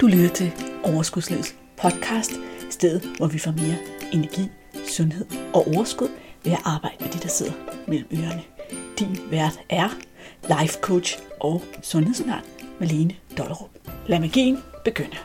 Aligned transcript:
Du 0.00 0.06
lytter 0.06 0.28
til 0.28 0.52
Overskudslivets 0.84 1.56
podcast, 1.82 2.32
stedet 2.70 3.16
hvor 3.16 3.26
vi 3.26 3.38
får 3.38 3.50
mere 3.50 3.78
energi, 4.12 4.48
sundhed 4.88 5.26
og 5.54 5.66
overskud 5.66 6.08
ved 6.44 6.52
at 6.52 6.62
arbejde 6.64 6.96
med 7.00 7.12
de, 7.12 7.18
der 7.18 7.28
sidder 7.28 7.52
mellem 7.88 8.08
ørerne. 8.12 8.42
Din 8.98 9.30
vært 9.30 9.60
er 9.68 9.88
life 10.42 10.80
coach 10.80 11.18
og 11.40 11.62
sundhedsundern 11.82 12.44
Malene 12.80 13.16
Dollerup. 13.38 13.70
Lad 14.06 14.20
magien 14.20 14.58
begynde. 14.84 15.16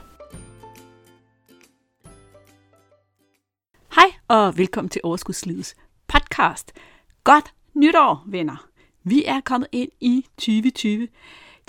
Hej 3.95 4.11
og 4.27 4.57
velkommen 4.57 4.89
til 4.89 5.01
Overskudslivets 5.03 5.75
podcast. 6.07 6.71
Godt 7.23 7.53
nytår, 7.73 8.23
venner. 8.27 8.69
Vi 9.03 9.25
er 9.25 9.41
kommet 9.45 9.67
ind 9.71 9.89
i 10.01 10.25
2020. 10.37 11.07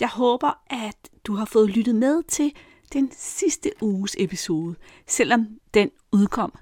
Jeg 0.00 0.08
håber, 0.08 0.58
at 0.66 1.10
du 1.26 1.34
har 1.34 1.44
fået 1.44 1.70
lyttet 1.70 1.94
med 1.94 2.22
til 2.22 2.52
den 2.94 3.10
sidste 3.16 3.70
uges 3.80 4.16
episode, 4.18 4.74
selvom 5.06 5.48
den 5.74 5.90
udkom 6.12 6.52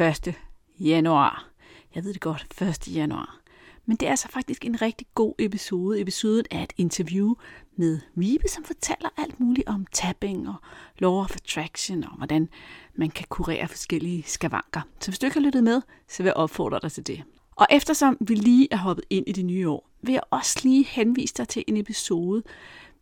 1. 0.00 0.34
januar. 0.80 1.48
Jeg 1.94 2.04
ved 2.04 2.12
det 2.12 2.20
godt, 2.20 2.46
1. 2.62 2.94
januar. 2.94 3.40
Men 3.86 3.96
det 3.96 4.06
er 4.06 4.10
altså 4.10 4.28
faktisk 4.28 4.64
en 4.64 4.82
rigtig 4.82 5.06
god 5.14 5.34
episode. 5.38 6.00
Episoden 6.00 6.46
er 6.50 6.62
et 6.62 6.72
interview 6.76 7.34
med 7.76 8.00
Vibe, 8.14 8.48
som 8.48 8.64
fortæller 8.64 9.08
alt 9.18 9.40
muligt 9.40 9.68
om 9.68 9.86
tapping 9.92 10.48
og 10.48 10.54
law 10.98 11.12
of 11.12 11.36
attraction 11.36 12.04
og 12.04 12.16
hvordan 12.16 12.48
man 12.94 13.10
kan 13.10 13.26
kurere 13.28 13.68
forskellige 13.68 14.22
skavanker. 14.26 14.80
Så 15.00 15.10
hvis 15.10 15.18
du 15.18 15.26
ikke 15.26 15.36
har 15.36 15.44
lyttet 15.44 15.64
med, 15.64 15.82
så 16.08 16.22
vil 16.22 16.28
jeg 16.28 16.36
opfordre 16.36 16.78
dig 16.82 16.92
til 16.92 17.06
det. 17.06 17.22
Og 17.56 17.66
eftersom 17.70 18.16
vi 18.20 18.34
lige 18.34 18.68
er 18.70 18.76
hoppet 18.76 19.04
ind 19.10 19.28
i 19.28 19.32
det 19.32 19.44
nye 19.44 19.68
år, 19.68 19.90
vil 20.02 20.12
jeg 20.12 20.22
også 20.30 20.60
lige 20.62 20.84
henvise 20.84 21.34
dig 21.34 21.48
til 21.48 21.64
en 21.66 21.76
episode, 21.76 22.42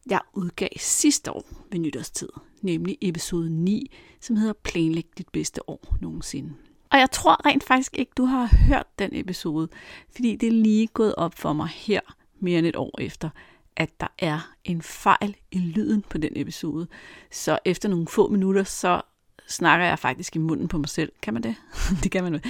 jeg 0.06 0.20
udgav 0.34 0.68
sidste 0.76 1.32
år 1.32 1.44
ved 1.70 1.78
nytårstid, 1.78 2.28
nemlig 2.62 2.98
episode 3.00 3.50
9, 3.50 3.90
som 4.20 4.36
hedder 4.36 4.52
Planlæg 4.52 5.06
dit 5.18 5.28
bedste 5.28 5.68
år 5.68 5.96
nogensinde. 6.00 6.52
Og 6.90 6.98
jeg 6.98 7.10
tror 7.10 7.46
rent 7.46 7.64
faktisk 7.64 7.96
ikke, 7.98 8.12
du 8.16 8.24
har 8.24 8.50
hørt 8.68 8.86
den 8.98 9.10
episode, 9.12 9.68
fordi 10.14 10.36
det 10.36 10.46
er 10.46 10.52
lige 10.52 10.86
gået 10.86 11.14
op 11.14 11.34
for 11.34 11.52
mig 11.52 11.68
her 11.68 12.00
mere 12.40 12.58
end 12.58 12.66
et 12.66 12.76
år 12.76 13.00
efter, 13.00 13.30
at 13.76 14.00
der 14.00 14.06
er 14.18 14.52
en 14.64 14.82
fejl 14.82 15.36
i 15.50 15.58
lyden 15.58 16.02
på 16.02 16.18
den 16.18 16.32
episode. 16.36 16.86
Så 17.30 17.58
efter 17.64 17.88
nogle 17.88 18.06
få 18.08 18.28
minutter, 18.28 18.64
så 18.64 19.02
snakker 19.48 19.86
jeg 19.86 19.98
faktisk 19.98 20.36
i 20.36 20.38
munden 20.38 20.68
på 20.68 20.78
mig 20.78 20.88
selv. 20.88 21.12
Kan 21.22 21.34
man 21.34 21.42
det? 21.42 21.56
det 22.02 22.10
kan 22.10 22.24
man 22.24 22.42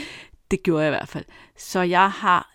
Det 0.50 0.62
gjorde 0.62 0.84
jeg 0.84 0.90
i 0.90 0.96
hvert 0.96 1.08
fald. 1.08 1.24
Så 1.56 1.80
jeg 1.80 2.10
har 2.10 2.54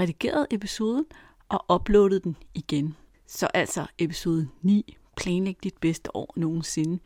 redigeret 0.00 0.46
episoden 0.50 1.04
og 1.48 1.74
uploadet 1.74 2.24
den 2.24 2.36
igen. 2.54 2.96
Så 3.26 3.46
altså 3.46 3.86
episode 3.98 4.48
9, 4.62 4.96
planlægge 5.16 5.60
dit 5.62 5.76
bedste 5.80 6.16
år 6.16 6.32
nogensinde. 6.36 6.98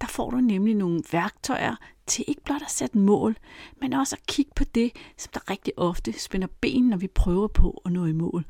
Der 0.00 0.06
får 0.06 0.30
du 0.30 0.36
nemlig 0.36 0.74
nogle 0.74 1.02
værktøjer 1.12 1.76
til 2.06 2.24
ikke 2.28 2.42
blot 2.44 2.62
at 2.62 2.70
sætte 2.70 2.98
mål, 2.98 3.36
men 3.80 3.92
også 3.92 4.16
at 4.16 4.26
kigge 4.26 4.52
på 4.56 4.64
det, 4.64 4.92
som 5.18 5.30
der 5.34 5.50
rigtig 5.50 5.72
ofte 5.76 6.12
spænder 6.12 6.48
ben, 6.60 6.88
når 6.88 6.96
vi 6.96 7.06
prøver 7.06 7.48
på 7.48 7.82
at 7.84 7.92
nå 7.92 8.06
i 8.06 8.12
mål 8.12 8.44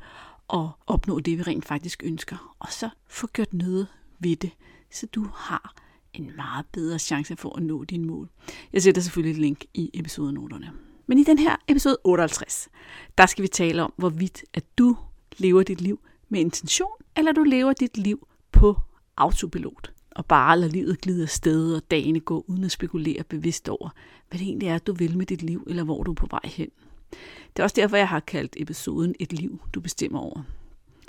og 0.47 0.71
opnå 0.87 1.19
det, 1.19 1.37
vi 1.37 1.43
rent 1.43 1.65
faktisk 1.65 2.03
ønsker. 2.05 2.55
Og 2.59 2.71
så 2.71 2.89
få 3.07 3.27
gjort 3.27 3.53
noget 3.53 3.87
ved 4.19 4.35
det, 4.35 4.51
så 4.91 5.05
du 5.05 5.27
har 5.33 5.75
en 6.13 6.31
meget 6.35 6.65
bedre 6.71 6.99
chance 6.99 7.35
for 7.35 7.57
at 7.57 7.63
nå 7.63 7.83
dine 7.83 8.05
mål. 8.07 8.29
Jeg 8.73 8.81
sætter 8.81 9.01
selvfølgelig 9.01 9.31
et 9.31 9.41
link 9.41 9.65
i 9.73 9.91
episodenoterne. 9.93 10.71
Men 11.07 11.17
i 11.17 11.23
den 11.23 11.37
her 11.37 11.55
episode 11.67 11.97
58, 12.03 12.69
der 13.17 13.25
skal 13.25 13.41
vi 13.43 13.47
tale 13.47 13.83
om, 13.83 13.93
hvorvidt 13.97 14.43
at 14.53 14.77
du 14.77 14.97
lever 15.37 15.63
dit 15.63 15.81
liv 15.81 15.99
med 16.29 16.39
intention, 16.39 16.91
eller 17.17 17.31
du 17.31 17.43
lever 17.43 17.73
dit 17.73 17.97
liv 17.97 18.27
på 18.51 18.77
autopilot 19.17 19.91
og 20.11 20.25
bare 20.25 20.59
lade 20.59 20.71
livet 20.71 21.01
glide 21.01 21.23
afsted 21.23 21.75
og 21.75 21.91
dagene 21.91 22.19
gå 22.19 22.45
uden 22.47 22.63
at 22.63 22.71
spekulere 22.71 23.23
bevidst 23.23 23.69
over, 23.69 23.89
hvad 24.29 24.39
det 24.39 24.47
egentlig 24.47 24.67
er, 24.67 24.77
du 24.77 24.93
vil 24.93 25.17
med 25.17 25.25
dit 25.25 25.41
liv, 25.41 25.63
eller 25.67 25.83
hvor 25.83 26.03
du 26.03 26.11
er 26.11 26.15
på 26.15 26.27
vej 26.31 26.41
hen. 26.43 26.69
Det 27.55 27.59
er 27.59 27.63
også 27.63 27.75
derfor, 27.75 27.97
jeg 27.97 28.07
har 28.07 28.19
kaldt 28.19 28.55
episoden 28.59 29.15
Et 29.19 29.33
liv, 29.33 29.61
du 29.73 29.79
bestemmer 29.79 30.19
over. 30.19 30.41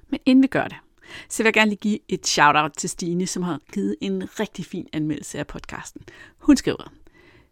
Men 0.09 0.21
inden 0.27 0.43
vi 0.43 0.47
gør 0.47 0.65
det, 0.65 0.77
så 1.29 1.43
vil 1.43 1.47
jeg 1.47 1.55
gerne 1.55 1.71
lige 1.71 1.81
give 1.81 1.99
et 2.09 2.27
shout-out 2.27 2.73
til 2.77 2.91
Stine, 2.91 3.27
som 3.27 3.43
har 3.43 3.61
givet 3.73 3.97
en 4.01 4.41
rigtig 4.41 4.65
fin 4.65 4.87
anmeldelse 4.93 5.39
af 5.39 5.47
podcasten. 5.47 6.03
Hun 6.39 6.57
skriver, 6.57 6.93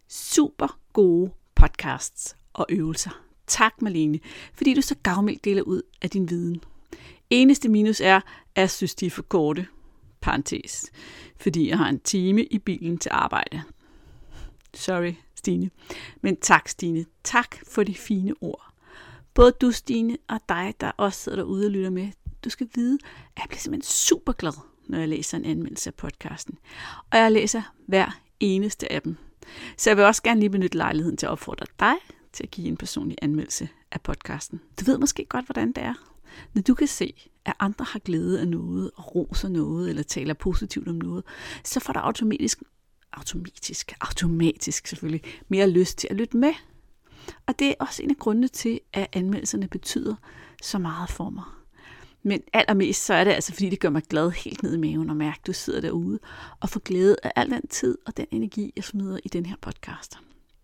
super 0.07 0.79
gode 0.93 1.31
podcasts 1.55 2.35
og 2.53 2.65
øvelser. 2.69 3.21
Tak, 3.47 3.81
Malene, 3.81 4.19
fordi 4.53 4.73
du 4.73 4.81
så 4.81 4.95
gavmildt 5.03 5.45
deler 5.45 5.61
ud 5.61 5.81
af 6.01 6.09
din 6.09 6.29
viden. 6.29 6.61
Eneste 7.29 7.69
minus 7.69 8.01
er, 8.01 8.15
at 8.55 8.61
jeg 8.61 8.71
synes, 8.71 8.95
de 8.95 9.05
er 9.05 9.09
for 9.09 9.21
korte. 9.21 9.67
Parentes. 10.25 10.91
Fordi 11.37 11.69
jeg 11.69 11.77
har 11.77 11.89
en 11.89 11.99
time 11.99 12.43
i 12.43 12.59
bilen 12.59 12.97
til 12.97 13.11
arbejde. 13.13 13.61
Sorry, 14.73 15.13
Stine. 15.35 15.69
Men 16.21 16.37
tak, 16.37 16.67
Stine. 16.67 17.05
Tak 17.23 17.55
for 17.67 17.83
de 17.83 17.95
fine 17.95 18.33
ord. 18.41 18.73
Både 19.33 19.51
du, 19.51 19.71
Stine, 19.71 20.17
og 20.27 20.39
dig, 20.49 20.73
der 20.79 20.91
også 20.97 21.19
sidder 21.19 21.35
derude 21.35 21.65
og 21.65 21.71
lytter 21.71 21.89
med. 21.89 22.09
Du 22.43 22.49
skal 22.49 22.67
vide, 22.75 22.97
at 23.35 23.37
jeg 23.37 23.45
bliver 23.47 23.59
simpelthen 23.59 23.91
super 23.91 24.33
glad, 24.33 24.53
når 24.87 24.97
jeg 24.97 25.09
læser 25.09 25.37
en 25.37 25.45
anmeldelse 25.45 25.89
af 25.89 25.93
podcasten. 25.93 26.57
Og 27.11 27.17
jeg 27.17 27.31
læser 27.31 27.61
hver 27.87 28.19
eneste 28.39 28.91
af 28.91 29.01
dem. 29.01 29.17
Så 29.77 29.89
jeg 29.89 29.97
vil 29.97 30.05
også 30.05 30.23
gerne 30.23 30.39
lige 30.39 30.49
benytte 30.49 30.77
lejligheden 30.77 31.17
til 31.17 31.25
at 31.25 31.31
opfordre 31.31 31.65
dig 31.79 31.95
til 32.33 32.43
at 32.43 32.51
give 32.51 32.67
en 32.67 32.77
personlig 32.77 33.17
anmeldelse 33.21 33.69
af 33.91 34.01
podcasten. 34.01 34.61
Du 34.79 34.85
ved 34.85 34.97
måske 34.97 35.25
godt, 35.25 35.45
hvordan 35.45 35.67
det 35.71 35.83
er. 35.83 36.14
Når 36.53 36.61
du 36.61 36.73
kan 36.73 36.87
se, 36.87 37.29
at 37.45 37.53
andre 37.59 37.85
har 37.85 37.99
glæde 37.99 38.39
af 38.39 38.47
noget, 38.47 38.91
og 38.95 39.15
roser 39.15 39.49
noget, 39.49 39.89
eller 39.89 40.03
taler 40.03 40.33
positivt 40.33 40.87
om 40.87 40.95
noget, 40.95 41.23
så 41.63 41.79
får 41.79 41.93
du 41.93 41.99
automatisk, 41.99 42.63
automatisk, 43.13 43.93
automatisk 44.01 44.87
selvfølgelig, 44.87 45.21
mere 45.47 45.69
lyst 45.69 45.97
til 45.97 46.07
at 46.11 46.15
lytte 46.15 46.37
med. 46.37 46.53
Og 47.45 47.59
det 47.59 47.67
er 47.67 47.73
også 47.79 48.03
en 48.03 48.09
af 48.09 48.17
grundene 48.17 48.47
til, 48.47 48.79
at 48.93 49.07
anmeldelserne 49.13 49.67
betyder 49.67 50.15
så 50.63 50.77
meget 50.77 51.09
for 51.09 51.29
mig. 51.29 51.43
Men 52.23 52.41
allermest 52.53 53.05
så 53.05 53.13
er 53.13 53.23
det 53.23 53.31
altså, 53.31 53.53
fordi 53.53 53.69
det 53.69 53.79
gør 53.79 53.89
mig 53.89 54.03
glad 54.03 54.31
helt 54.31 54.63
ned 54.63 54.73
i 54.73 54.77
maven 54.77 55.09
og 55.09 55.15
mærke, 55.15 55.39
at 55.41 55.47
du 55.47 55.53
sidder 55.53 55.81
derude 55.81 56.19
og 56.59 56.69
får 56.69 56.79
glæde 56.79 57.15
af 57.23 57.31
al 57.35 57.49
den 57.49 57.67
tid 57.67 57.97
og 58.05 58.17
den 58.17 58.25
energi, 58.31 58.73
jeg 58.75 58.83
smider 58.83 59.19
i 59.23 59.27
den 59.27 59.45
her 59.45 59.55
podcast. 59.61 60.19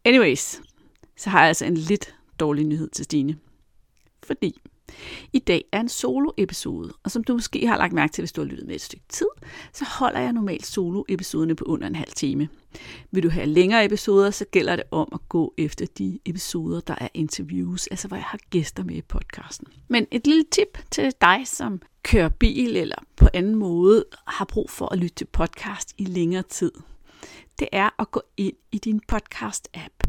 Anyways, 0.05 0.61
så 1.17 1.29
har 1.29 1.39
jeg 1.39 1.47
altså 1.47 1.65
en 1.65 1.77
lidt 1.77 2.15
dårlig 2.39 2.65
nyhed 2.65 2.89
til 2.89 3.05
Stine. 3.05 3.37
Fordi 4.23 4.61
i 5.33 5.39
dag 5.39 5.65
er 5.71 5.79
en 5.79 5.89
solo-episode, 5.89 6.93
og 7.03 7.11
som 7.11 7.23
du 7.23 7.33
måske 7.33 7.67
har 7.67 7.77
lagt 7.77 7.93
mærke 7.93 8.13
til, 8.13 8.21
hvis 8.21 8.31
du 8.31 8.41
har 8.41 8.45
lyttet 8.45 8.67
med 8.67 8.75
et 8.75 8.81
stykke 8.81 9.05
tid, 9.09 9.27
så 9.73 9.85
holder 9.85 10.19
jeg 10.19 10.33
normalt 10.33 10.65
solo-episoderne 10.65 11.55
på 11.55 11.65
under 11.65 11.87
en 11.87 11.95
halv 11.95 12.11
time. 12.11 12.49
Vil 13.11 13.23
du 13.23 13.29
have 13.29 13.45
længere 13.45 13.85
episoder, 13.85 14.31
så 14.31 14.45
gælder 14.45 14.75
det 14.75 14.85
om 14.91 15.07
at 15.13 15.19
gå 15.29 15.53
efter 15.57 15.85
de 15.97 16.19
episoder, 16.25 16.79
der 16.79 16.95
er 16.97 17.07
interviews, 17.13 17.87
altså 17.87 18.07
hvor 18.07 18.17
jeg 18.17 18.25
har 18.25 18.39
gæster 18.49 18.83
med 18.83 18.95
i 18.95 19.01
podcasten. 19.01 19.67
Men 19.87 20.07
et 20.11 20.27
lille 20.27 20.45
tip 20.51 20.77
til 20.91 21.13
dig, 21.21 21.41
som 21.45 21.81
kører 22.03 22.29
bil 22.29 22.77
eller 22.77 22.95
på 23.15 23.27
anden 23.33 23.55
måde 23.55 24.05
har 24.27 24.45
brug 24.45 24.69
for 24.69 24.93
at 24.93 24.99
lytte 24.99 25.15
til 25.15 25.25
podcast 25.25 25.93
i 25.97 26.05
længere 26.05 26.43
tid, 26.43 26.71
det 27.59 27.67
er 27.71 27.89
at 27.99 28.11
gå 28.11 28.21
ind 28.37 28.55
i 28.71 28.77
din 28.77 29.01
podcast-app 29.11 30.00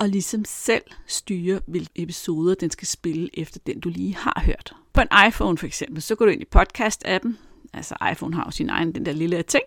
og 0.00 0.08
ligesom 0.08 0.44
selv 0.44 0.82
styre, 1.06 1.60
hvilke 1.66 1.90
episoder 1.94 2.54
den 2.54 2.70
skal 2.70 2.88
spille 2.88 3.30
efter 3.34 3.60
den, 3.66 3.80
du 3.80 3.88
lige 3.88 4.14
har 4.14 4.42
hørt. 4.44 4.72
På 4.92 5.00
en 5.00 5.08
iPhone 5.28 5.58
for 5.58 5.66
eksempel, 5.66 6.02
så 6.02 6.14
går 6.14 6.24
du 6.24 6.30
ind 6.30 6.42
i 6.42 6.46
podcast-appen, 6.56 7.36
altså 7.72 7.94
iPhone 8.12 8.34
har 8.34 8.44
jo 8.44 8.50
sin 8.50 8.70
egen, 8.70 8.94
den 8.94 9.06
der 9.06 9.12
lille 9.12 9.42
ting, 9.42 9.64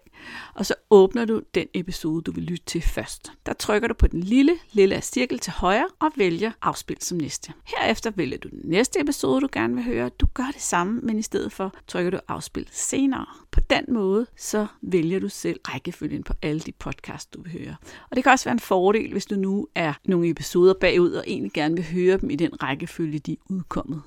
og 0.53 0.65
så 0.65 0.75
åbner 0.89 1.25
du 1.25 1.41
den 1.55 1.67
episode, 1.73 2.21
du 2.21 2.31
vil 2.31 2.43
lytte 2.43 2.65
til 2.65 2.81
først. 2.81 3.31
Der 3.45 3.53
trykker 3.53 3.87
du 3.87 3.93
på 3.93 4.07
den 4.07 4.19
lille, 4.19 4.57
lille 4.71 5.01
cirkel 5.01 5.39
til 5.39 5.53
højre 5.53 5.87
og 5.99 6.11
vælger 6.15 6.51
afspil 6.61 6.97
som 6.99 7.17
næste. 7.17 7.53
Herefter 7.65 8.11
vælger 8.15 8.37
du 8.37 8.49
den 8.49 8.61
næste 8.63 9.01
episode, 9.01 9.41
du 9.41 9.47
gerne 9.51 9.75
vil 9.75 9.83
høre. 9.83 10.09
Du 10.09 10.25
gør 10.33 10.47
det 10.53 10.61
samme, 10.61 11.01
men 11.01 11.19
i 11.19 11.21
stedet 11.21 11.51
for 11.51 11.73
trykker 11.87 12.11
du 12.11 12.19
afspil 12.27 12.67
senere. 12.71 13.25
På 13.51 13.59
den 13.59 13.85
måde, 13.89 14.25
så 14.37 14.67
vælger 14.81 15.19
du 15.19 15.29
selv 15.29 15.59
rækkefølgen 15.69 16.23
på 16.23 16.33
alle 16.41 16.59
de 16.59 16.71
podcasts, 16.71 17.25
du 17.25 17.41
vil 17.41 17.51
høre. 17.51 17.75
Og 18.09 18.15
det 18.15 18.23
kan 18.23 18.31
også 18.31 18.45
være 18.45 18.53
en 18.53 18.59
fordel, 18.59 19.11
hvis 19.11 19.25
du 19.25 19.35
nu 19.35 19.67
er 19.75 19.93
nogle 20.05 20.29
episoder 20.29 20.73
bagud 20.73 21.11
og 21.11 21.23
egentlig 21.27 21.51
gerne 21.53 21.75
vil 21.75 21.85
høre 21.91 22.17
dem 22.17 22.29
i 22.29 22.35
den 22.35 22.63
rækkefølge, 22.63 23.19
de 23.19 23.33
er 23.33 23.37
udkommet. 23.49 24.01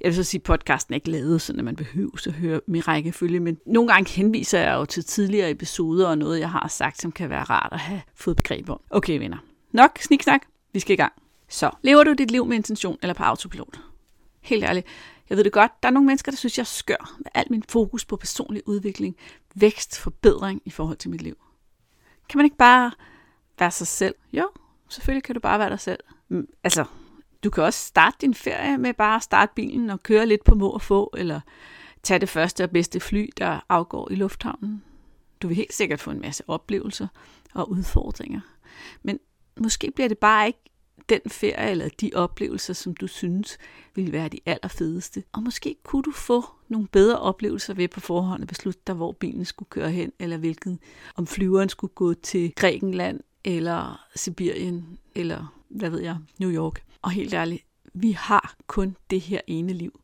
Jeg 0.00 0.06
vil 0.06 0.14
så 0.14 0.22
sige, 0.22 0.38
at 0.38 0.42
podcasten 0.42 0.94
er 0.94 0.96
ikke 0.96 1.10
lavet, 1.10 1.42
så 1.42 1.52
man 1.52 1.76
behøver 1.76 2.26
at 2.26 2.32
høre 2.32 2.60
med 2.66 2.88
rækkefølge, 2.88 3.40
men 3.40 3.58
nogle 3.66 3.92
gange 3.92 4.10
henviser 4.10 4.58
jeg 4.58 4.74
jo 4.74 4.84
til 4.84 5.04
tidligere 5.04 5.50
episoder 5.50 6.08
og 6.08 6.18
noget, 6.18 6.40
jeg 6.40 6.50
har 6.50 6.68
sagt, 6.68 7.00
som 7.00 7.12
kan 7.12 7.30
være 7.30 7.42
rart 7.42 7.72
at 7.72 7.78
have 7.78 8.02
fået 8.14 8.36
begreb 8.36 8.70
om. 8.70 8.80
Okay, 8.90 9.18
venner. 9.18 9.38
Nok 9.72 9.98
sniksnak. 9.98 10.40
Vi 10.72 10.80
skal 10.80 10.92
i 10.92 10.96
gang. 10.96 11.12
Så, 11.48 11.70
lever 11.82 12.04
du 12.04 12.12
dit 12.12 12.30
liv 12.30 12.46
med 12.46 12.56
intention 12.56 12.98
eller 13.02 13.14
på 13.14 13.22
autopilot? 13.22 13.80
Helt 14.40 14.64
ærligt, 14.64 14.86
jeg 15.30 15.36
ved 15.36 15.44
det 15.44 15.52
godt, 15.52 15.72
der 15.82 15.88
er 15.88 15.92
nogle 15.92 16.06
mennesker, 16.06 16.32
der 16.32 16.36
synes, 16.36 16.58
jeg 16.58 16.66
skør 16.66 17.16
med 17.18 17.26
alt 17.34 17.50
min 17.50 17.62
fokus 17.68 18.04
på 18.04 18.16
personlig 18.16 18.62
udvikling, 18.66 19.16
vækst, 19.54 19.98
forbedring 19.98 20.62
i 20.64 20.70
forhold 20.70 20.96
til 20.96 21.10
mit 21.10 21.22
liv. 21.22 21.36
Kan 22.28 22.38
man 22.38 22.44
ikke 22.44 22.56
bare 22.56 22.92
være 23.58 23.70
sig 23.70 23.86
selv? 23.86 24.14
Jo, 24.32 24.50
selvfølgelig 24.88 25.22
kan 25.22 25.34
du 25.34 25.40
bare 25.40 25.58
være 25.58 25.70
dig 25.70 25.80
selv. 25.80 26.00
Mm, 26.28 26.46
altså, 26.64 26.84
du 27.44 27.50
kan 27.50 27.64
også 27.64 27.86
starte 27.86 28.16
din 28.20 28.34
ferie 28.34 28.78
med 28.78 28.94
bare 28.94 29.16
at 29.16 29.22
starte 29.22 29.52
bilen 29.56 29.90
og 29.90 30.02
køre 30.02 30.26
lidt 30.26 30.44
på 30.44 30.54
må 30.54 30.70
og 30.70 30.82
få, 30.82 31.10
eller 31.16 31.40
tage 32.02 32.18
det 32.18 32.28
første 32.28 32.64
og 32.64 32.70
bedste 32.70 33.00
fly, 33.00 33.28
der 33.38 33.60
afgår 33.68 34.10
i 34.10 34.14
lufthavnen. 34.14 34.84
Du 35.42 35.48
vil 35.48 35.56
helt 35.56 35.74
sikkert 35.74 36.00
få 36.00 36.10
en 36.10 36.20
masse 36.20 36.44
oplevelser 36.48 37.08
og 37.54 37.70
udfordringer. 37.70 38.40
Men 39.02 39.18
måske 39.60 39.90
bliver 39.94 40.08
det 40.08 40.18
bare 40.18 40.46
ikke 40.46 40.70
den 41.08 41.20
ferie 41.26 41.70
eller 41.70 41.88
de 42.00 42.10
oplevelser, 42.14 42.74
som 42.74 42.94
du 42.94 43.06
synes 43.06 43.58
ville 43.94 44.12
være 44.12 44.28
de 44.28 44.40
allerfedeste. 44.46 45.22
Og 45.32 45.42
måske 45.42 45.76
kunne 45.84 46.02
du 46.02 46.12
få 46.12 46.44
nogle 46.68 46.88
bedre 46.88 47.18
oplevelser 47.18 47.74
ved 47.74 47.88
på 47.88 48.00
forhånd 48.00 48.42
at 48.42 48.48
beslutte 48.48 48.80
dig, 48.86 48.94
hvor 48.94 49.12
bilen 49.12 49.44
skulle 49.44 49.68
køre 49.70 49.90
hen, 49.90 50.12
eller 50.18 50.36
hvilken, 50.36 50.80
om 51.16 51.26
flyveren 51.26 51.68
skulle 51.68 51.94
gå 51.94 52.14
til 52.14 52.52
Grækenland, 52.56 53.20
eller 53.44 54.06
Sibirien, 54.14 54.98
eller 55.14 55.59
hvad 55.70 55.90
ved 55.90 56.00
jeg, 56.00 56.16
New 56.38 56.50
York. 56.50 56.84
Og 57.02 57.10
helt 57.10 57.34
ærligt, 57.34 57.64
vi 57.94 58.12
har 58.12 58.54
kun 58.66 58.96
det 59.10 59.20
her 59.20 59.40
ene 59.46 59.72
liv. 59.72 60.00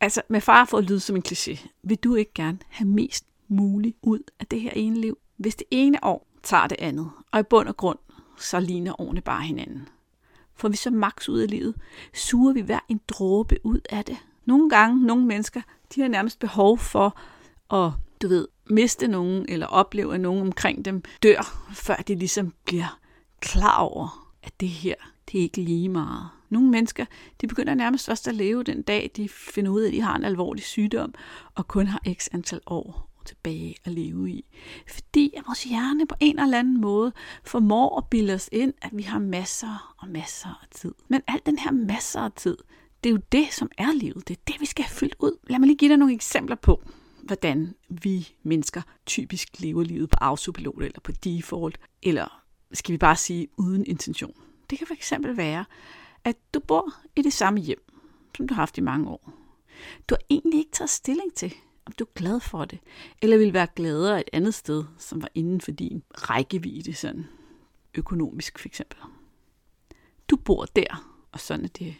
Altså, 0.00 0.22
med 0.28 0.40
far 0.40 0.64
for 0.64 0.78
at 0.78 0.84
lyde 0.84 1.00
som 1.00 1.16
en 1.16 1.22
kliché, 1.28 1.68
vil 1.82 1.96
du 1.96 2.14
ikke 2.14 2.32
gerne 2.34 2.58
have 2.68 2.88
mest 2.88 3.26
muligt 3.48 3.96
ud 4.02 4.20
af 4.40 4.46
det 4.46 4.60
her 4.60 4.70
ene 4.70 5.00
liv? 5.00 5.18
Hvis 5.36 5.56
det 5.56 5.66
ene 5.70 6.04
år 6.04 6.26
tager 6.42 6.66
det 6.66 6.76
andet, 6.80 7.10
og 7.32 7.40
i 7.40 7.42
bund 7.42 7.68
og 7.68 7.76
grund, 7.76 7.98
så 8.38 8.60
ligner 8.60 9.00
årene 9.00 9.20
bare 9.20 9.42
hinanden. 9.42 9.88
Får 10.54 10.68
vi 10.68 10.76
så 10.76 10.90
maks 10.90 11.28
ud 11.28 11.38
af 11.38 11.50
livet, 11.50 11.74
suger 12.14 12.52
vi 12.52 12.60
hver 12.60 12.80
en 12.88 13.00
dråbe 13.08 13.56
ud 13.64 13.80
af 13.90 14.04
det. 14.04 14.16
Nogle 14.44 14.70
gange, 14.70 15.06
nogle 15.06 15.26
mennesker, 15.26 15.60
de 15.94 16.00
har 16.00 16.08
nærmest 16.08 16.38
behov 16.38 16.78
for 16.78 17.18
at, 17.72 17.92
du 18.22 18.28
ved, 18.28 18.48
miste 18.70 19.08
nogen, 19.08 19.46
eller 19.48 19.66
opleve, 19.66 20.14
at 20.14 20.20
nogen 20.20 20.42
omkring 20.42 20.84
dem 20.84 21.02
dør, 21.22 21.68
før 21.72 21.96
de 21.96 22.14
ligesom 22.14 22.52
bliver 22.64 22.98
klar 23.40 23.78
over, 23.78 24.23
at 24.44 24.60
det 24.60 24.68
her, 24.68 24.94
det 25.32 25.38
er 25.38 25.42
ikke 25.42 25.60
lige 25.60 25.88
meget. 25.88 26.28
Nogle 26.50 26.70
mennesker, 26.70 27.04
de 27.40 27.46
begynder 27.46 27.74
nærmest 27.74 28.06
først 28.06 28.28
at 28.28 28.34
leve 28.34 28.62
den 28.62 28.82
dag, 28.82 29.10
de 29.16 29.28
finder 29.28 29.70
ud 29.70 29.82
af, 29.82 29.86
at 29.86 29.92
de 29.92 30.00
har 30.00 30.16
en 30.16 30.24
alvorlig 30.24 30.64
sygdom, 30.64 31.14
og 31.54 31.68
kun 31.68 31.86
har 31.86 32.00
x 32.14 32.28
antal 32.32 32.60
år 32.66 33.10
tilbage 33.24 33.76
at 33.84 33.92
leve 33.92 34.30
i. 34.30 34.44
Fordi 34.88 35.34
at 35.36 35.42
vores 35.46 35.64
hjerne 35.64 36.06
på 36.06 36.14
en 36.20 36.38
eller 36.38 36.58
anden 36.58 36.80
måde 36.80 37.12
formår 37.44 37.98
at 37.98 38.04
bilde 38.10 38.34
os 38.34 38.48
ind, 38.52 38.72
at 38.82 38.90
vi 38.92 39.02
har 39.02 39.18
masser 39.18 39.94
og 39.98 40.08
masser 40.08 40.48
af 40.62 40.68
tid. 40.70 40.94
Men 41.08 41.22
al 41.28 41.40
den 41.46 41.58
her 41.58 41.72
masser 41.72 42.20
af 42.20 42.32
tid, 42.32 42.56
det 43.04 43.10
er 43.10 43.14
jo 43.14 43.20
det, 43.32 43.52
som 43.52 43.70
er 43.78 43.92
livet. 43.92 44.28
Det 44.28 44.36
er 44.36 44.40
det, 44.46 44.60
vi 44.60 44.66
skal 44.66 44.84
have 44.84 44.94
fyldt 44.94 45.14
ud. 45.18 45.38
Lad 45.48 45.58
mig 45.58 45.66
lige 45.66 45.76
give 45.78 45.88
dig 45.88 45.96
nogle 45.96 46.14
eksempler 46.14 46.56
på, 46.56 46.82
hvordan 47.22 47.74
vi 47.88 48.28
mennesker 48.42 48.82
typisk 49.06 49.60
lever 49.60 49.82
livet 49.82 50.10
på 50.10 50.16
autopilot 50.20 50.82
eller 50.82 51.00
på 51.00 51.12
default, 51.12 51.78
eller 52.02 52.43
skal 52.74 52.92
vi 52.92 52.98
bare 52.98 53.16
sige 53.16 53.48
uden 53.56 53.86
intention. 53.86 54.34
Det 54.70 54.78
kan 54.78 54.86
fx 54.86 55.12
være, 55.26 55.64
at 56.24 56.36
du 56.54 56.60
bor 56.60 56.94
i 57.16 57.22
det 57.22 57.32
samme 57.32 57.60
hjem, 57.60 57.92
som 58.36 58.48
du 58.48 58.54
har 58.54 58.62
haft 58.62 58.78
i 58.78 58.80
mange 58.80 59.08
år. 59.08 59.32
Du 60.08 60.14
har 60.14 60.20
egentlig 60.30 60.58
ikke 60.58 60.70
taget 60.70 60.90
stilling 60.90 61.34
til, 61.34 61.54
om 61.86 61.92
du 61.92 62.04
er 62.04 62.12
glad 62.14 62.40
for 62.40 62.64
det, 62.64 62.78
eller 63.22 63.36
vil 63.36 63.52
være 63.52 63.66
gladere 63.76 64.20
et 64.20 64.30
andet 64.32 64.54
sted, 64.54 64.84
som 64.98 65.22
var 65.22 65.28
inden 65.34 65.60
for 65.60 65.70
din 65.70 66.02
rækkevidde, 66.10 66.94
sådan 66.94 67.26
økonomisk 67.94 68.58
for 68.58 68.68
eksempel. 68.68 68.98
Du 70.30 70.36
bor 70.36 70.64
der, 70.64 71.10
og 71.32 71.40
sådan 71.40 71.64
er 71.64 71.68
det. 71.68 71.94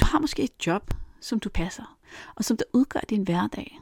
Du 0.00 0.04
har 0.04 0.18
måske 0.18 0.42
et 0.42 0.66
job, 0.66 0.94
som 1.20 1.40
du 1.40 1.48
passer, 1.48 1.98
og 2.34 2.44
som 2.44 2.56
der 2.56 2.64
udgør 2.72 3.00
din 3.00 3.22
hverdag. 3.22 3.80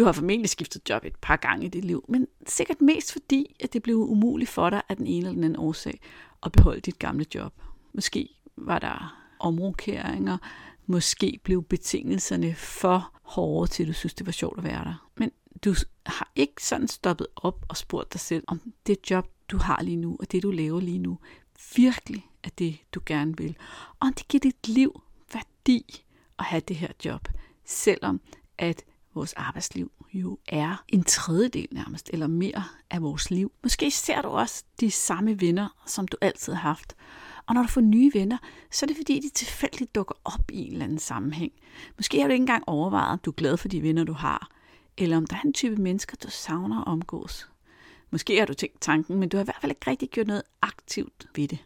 Du 0.00 0.04
har 0.04 0.12
formentlig 0.12 0.50
skiftet 0.50 0.90
job 0.90 1.04
et 1.04 1.16
par 1.16 1.36
gange 1.36 1.66
i 1.66 1.68
dit 1.68 1.84
liv, 1.84 2.04
men 2.08 2.26
sikkert 2.46 2.80
mest 2.80 3.12
fordi, 3.12 3.56
at 3.60 3.72
det 3.72 3.82
blev 3.82 3.96
umuligt 3.96 4.50
for 4.50 4.70
dig 4.70 4.82
af 4.88 4.96
den 4.96 5.06
ene 5.06 5.16
eller 5.16 5.32
den 5.32 5.44
anden 5.44 5.58
årsag 5.58 6.00
at 6.42 6.52
beholde 6.52 6.80
dit 6.80 6.98
gamle 6.98 7.26
job. 7.34 7.52
Måske 7.92 8.28
var 8.56 8.78
der 8.78 9.24
omrokeringer, 9.38 10.38
måske 10.86 11.40
blev 11.42 11.62
betingelserne 11.62 12.54
for 12.54 13.18
hårde 13.22 13.70
til, 13.70 13.88
du 13.88 13.92
synes, 13.92 14.14
det 14.14 14.26
var 14.26 14.32
sjovt 14.32 14.58
at 14.58 14.64
være 14.64 14.84
der. 14.84 15.10
Men 15.16 15.30
du 15.64 15.74
har 16.06 16.32
ikke 16.36 16.64
sådan 16.64 16.88
stoppet 16.88 17.26
op 17.36 17.64
og 17.68 17.76
spurgt 17.76 18.12
dig 18.12 18.20
selv, 18.20 18.44
om 18.46 18.60
det 18.86 19.10
job, 19.10 19.28
du 19.50 19.58
har 19.58 19.82
lige 19.82 19.96
nu, 19.96 20.16
og 20.20 20.32
det, 20.32 20.42
du 20.42 20.50
laver 20.50 20.80
lige 20.80 20.98
nu, 20.98 21.18
virkelig 21.76 22.26
er 22.44 22.50
det, 22.58 22.78
du 22.94 23.00
gerne 23.06 23.36
vil. 23.36 23.56
Og 23.90 24.06
om 24.06 24.12
det 24.12 24.28
giver 24.28 24.40
dit 24.40 24.68
liv 24.68 25.02
værdi 25.34 26.04
at 26.38 26.44
have 26.44 26.62
det 26.68 26.76
her 26.76 26.92
job, 27.04 27.28
selvom 27.64 28.20
at 28.58 28.84
vores 29.14 29.32
arbejdsliv 29.32 29.92
jo 30.12 30.38
er 30.48 30.84
en 30.88 31.04
tredjedel 31.04 31.68
nærmest, 31.72 32.10
eller 32.12 32.26
mere 32.26 32.64
af 32.90 33.02
vores 33.02 33.30
liv. 33.30 33.52
Måske 33.62 33.90
ser 33.90 34.22
du 34.22 34.28
også 34.28 34.64
de 34.80 34.90
samme 34.90 35.40
venner, 35.40 35.68
som 35.86 36.08
du 36.08 36.16
altid 36.20 36.52
har 36.52 36.60
haft. 36.60 36.96
Og 37.46 37.54
når 37.54 37.62
du 37.62 37.68
får 37.68 37.80
nye 37.80 38.10
venner, 38.14 38.38
så 38.70 38.84
er 38.84 38.86
det 38.86 38.96
fordi, 38.96 39.20
de 39.20 39.28
tilfældigt 39.28 39.94
dukker 39.94 40.14
op 40.24 40.50
i 40.50 40.66
en 40.66 40.72
eller 40.72 40.84
anden 40.84 40.98
sammenhæng. 40.98 41.52
Måske 41.96 42.20
har 42.20 42.26
du 42.26 42.32
ikke 42.32 42.42
engang 42.42 42.64
overvejet, 42.66 43.12
om 43.12 43.18
du 43.18 43.30
er 43.30 43.34
glad 43.34 43.56
for 43.56 43.68
de 43.68 43.82
venner, 43.82 44.04
du 44.04 44.12
har, 44.12 44.48
eller 44.98 45.16
om 45.16 45.26
der 45.26 45.36
er 45.36 45.40
en 45.40 45.52
type 45.52 45.76
mennesker, 45.76 46.16
du 46.16 46.30
savner 46.30 46.80
at 46.80 46.86
omgås. 46.86 47.50
Måske 48.10 48.38
har 48.38 48.46
du 48.46 48.54
tænkt 48.54 48.80
tanken, 48.80 49.18
men 49.18 49.28
du 49.28 49.36
har 49.36 49.44
i 49.44 49.44
hvert 49.44 49.60
fald 49.60 49.72
ikke 49.72 49.90
rigtig 49.90 50.10
gjort 50.10 50.26
noget 50.26 50.42
aktivt 50.62 51.28
ved 51.36 51.48
det. 51.48 51.58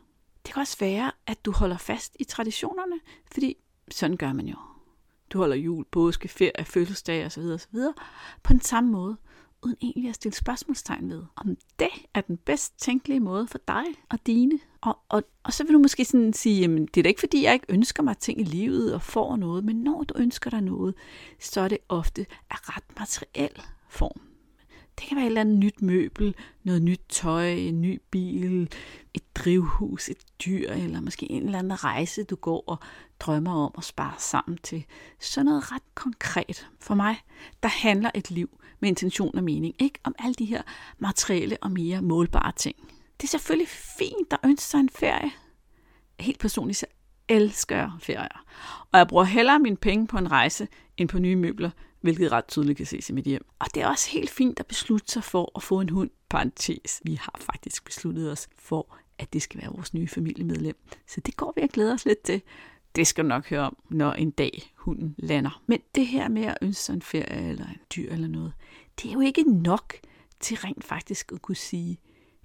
Det 0.46 0.52
kan 0.52 0.60
også 0.60 0.76
være, 0.80 1.12
at 1.26 1.44
du 1.44 1.52
holder 1.52 1.78
fast 1.78 2.16
i 2.20 2.24
traditionerne, 2.24 3.00
fordi 3.32 3.56
sådan 3.90 4.16
gør 4.16 4.32
man 4.32 4.46
jo. 4.46 4.56
Du 5.34 5.38
holder 5.38 5.56
jul, 5.56 5.84
påske, 5.84 6.28
ferie, 6.28 6.64
fødselsdag 6.64 7.26
osv. 7.26 7.42
osv. 7.42 7.78
på 8.42 8.52
den 8.52 8.60
samme 8.60 8.90
måde, 8.90 9.16
uden 9.62 9.76
egentlig 9.82 10.08
at 10.08 10.14
stille 10.14 10.34
spørgsmålstegn 10.34 11.10
ved, 11.10 11.22
om 11.36 11.56
det 11.78 11.88
er 12.14 12.20
den 12.20 12.36
bedst 12.36 12.78
tænkelige 12.78 13.20
måde 13.20 13.46
for 13.46 13.58
dig 13.68 13.84
og 14.10 14.18
dine. 14.26 14.58
Og, 14.80 14.98
og, 15.08 15.22
og 15.42 15.52
så 15.52 15.64
vil 15.64 15.74
du 15.74 15.78
måske 15.78 16.04
sådan 16.04 16.32
sige, 16.32 16.60
jamen 16.60 16.86
det 16.86 16.96
er 16.96 17.02
da 17.02 17.08
ikke 17.08 17.20
fordi, 17.20 17.42
jeg 17.42 17.54
ikke 17.54 17.66
ønsker 17.68 18.02
mig 18.02 18.18
ting 18.18 18.40
i 18.40 18.44
livet 18.44 18.94
og 18.94 19.02
får 19.02 19.36
noget, 19.36 19.64
men 19.64 19.76
når 19.76 20.02
du 20.02 20.14
ønsker 20.18 20.50
dig 20.50 20.60
noget, 20.60 20.94
så 21.40 21.60
er 21.60 21.68
det 21.68 21.78
ofte 21.88 22.26
af 22.50 22.76
ret 22.76 22.98
materiel 22.98 23.62
form. 23.88 24.20
Det 24.98 25.08
kan 25.08 25.16
være 25.16 25.24
et 25.24 25.28
eller 25.28 25.40
andet 25.40 25.58
nyt 25.58 25.82
møbel, 25.82 26.34
noget 26.62 26.82
nyt 26.82 27.00
tøj, 27.08 27.50
en 27.50 27.80
ny 27.80 28.00
bil, 28.10 28.68
et 29.14 29.22
drivhus, 29.34 30.08
et 30.08 30.18
dyr, 30.46 30.70
eller 30.70 31.00
måske 31.00 31.32
en 31.32 31.42
eller 31.42 31.58
anden 31.58 31.84
rejse, 31.84 32.24
du 32.24 32.36
går 32.36 32.64
og 32.66 32.78
drømmer 33.26 33.64
om 33.64 33.74
at 33.78 33.84
spare 33.84 34.14
sammen 34.18 34.58
til. 34.62 34.84
Sådan 35.20 35.46
noget 35.46 35.72
ret 35.72 35.94
konkret. 35.94 36.68
For 36.80 36.94
mig, 36.94 37.16
der 37.62 37.68
handler 37.68 38.10
et 38.14 38.30
liv 38.30 38.60
med 38.80 38.88
intention 38.88 39.36
og 39.36 39.44
mening, 39.44 39.74
ikke 39.78 39.98
om 40.04 40.14
alle 40.18 40.34
de 40.34 40.44
her 40.44 40.62
materielle 40.98 41.56
og 41.62 41.70
mere 41.70 42.02
målbare 42.02 42.52
ting. 42.56 42.76
Det 43.20 43.24
er 43.24 43.28
selvfølgelig 43.28 43.68
fint 43.68 44.32
at 44.32 44.38
ønske 44.44 44.66
sig 44.66 44.78
en 44.78 44.88
ferie. 44.88 45.30
Helt 46.20 46.38
personligt 46.38 46.78
så 46.78 46.86
elsker 47.28 47.76
jeg 47.76 47.90
ferier. 48.00 48.44
Og 48.92 48.98
jeg 48.98 49.08
bruger 49.08 49.24
hellere 49.24 49.58
mine 49.58 49.76
penge 49.76 50.06
på 50.06 50.18
en 50.18 50.30
rejse, 50.30 50.68
end 50.96 51.08
på 51.08 51.18
nye 51.18 51.36
møbler, 51.36 51.70
hvilket 52.00 52.32
ret 52.32 52.46
tydeligt 52.46 52.76
kan 52.76 52.86
ses 52.86 53.10
i 53.10 53.12
mit 53.12 53.24
hjem. 53.24 53.46
Og 53.58 53.66
det 53.74 53.82
er 53.82 53.88
også 53.88 54.10
helt 54.10 54.30
fint 54.30 54.60
at 54.60 54.66
beslutte 54.66 55.12
sig 55.12 55.24
for 55.24 55.52
at 55.56 55.62
få 55.62 55.80
en 55.80 55.88
hund, 55.88 56.10
parentes. 56.28 57.00
Vi 57.04 57.14
har 57.14 57.36
faktisk 57.40 57.84
besluttet 57.84 58.32
os 58.32 58.48
for, 58.58 58.96
at 59.18 59.32
det 59.32 59.42
skal 59.42 59.60
være 59.60 59.70
vores 59.70 59.94
nye 59.94 60.08
familiemedlem. 60.08 60.76
Så 61.06 61.20
det 61.20 61.36
går 61.36 61.52
vi 61.56 61.62
og 61.62 61.68
glæder 61.68 61.94
os 61.94 62.04
lidt 62.04 62.22
til. 62.22 62.42
Det 62.96 63.06
skal 63.06 63.24
du 63.24 63.28
nok 63.28 63.48
høre 63.48 63.60
om, 63.60 63.76
når 63.90 64.12
en 64.12 64.30
dag 64.30 64.72
hunden 64.76 65.14
lander. 65.18 65.62
Men 65.66 65.80
det 65.94 66.06
her 66.06 66.28
med 66.28 66.42
at 66.42 66.58
ønske 66.62 66.82
sig 66.82 66.94
en 66.94 67.02
ferie 67.02 67.48
eller 67.48 67.66
en 67.66 67.78
dyr 67.96 68.12
eller 68.12 68.28
noget, 68.28 68.52
det 69.02 69.08
er 69.08 69.12
jo 69.12 69.20
ikke 69.20 69.42
nok 69.62 69.94
til 70.40 70.56
rent 70.56 70.84
faktisk 70.84 71.32
at 71.32 71.42
kunne 71.42 71.56
sige, 71.56 71.98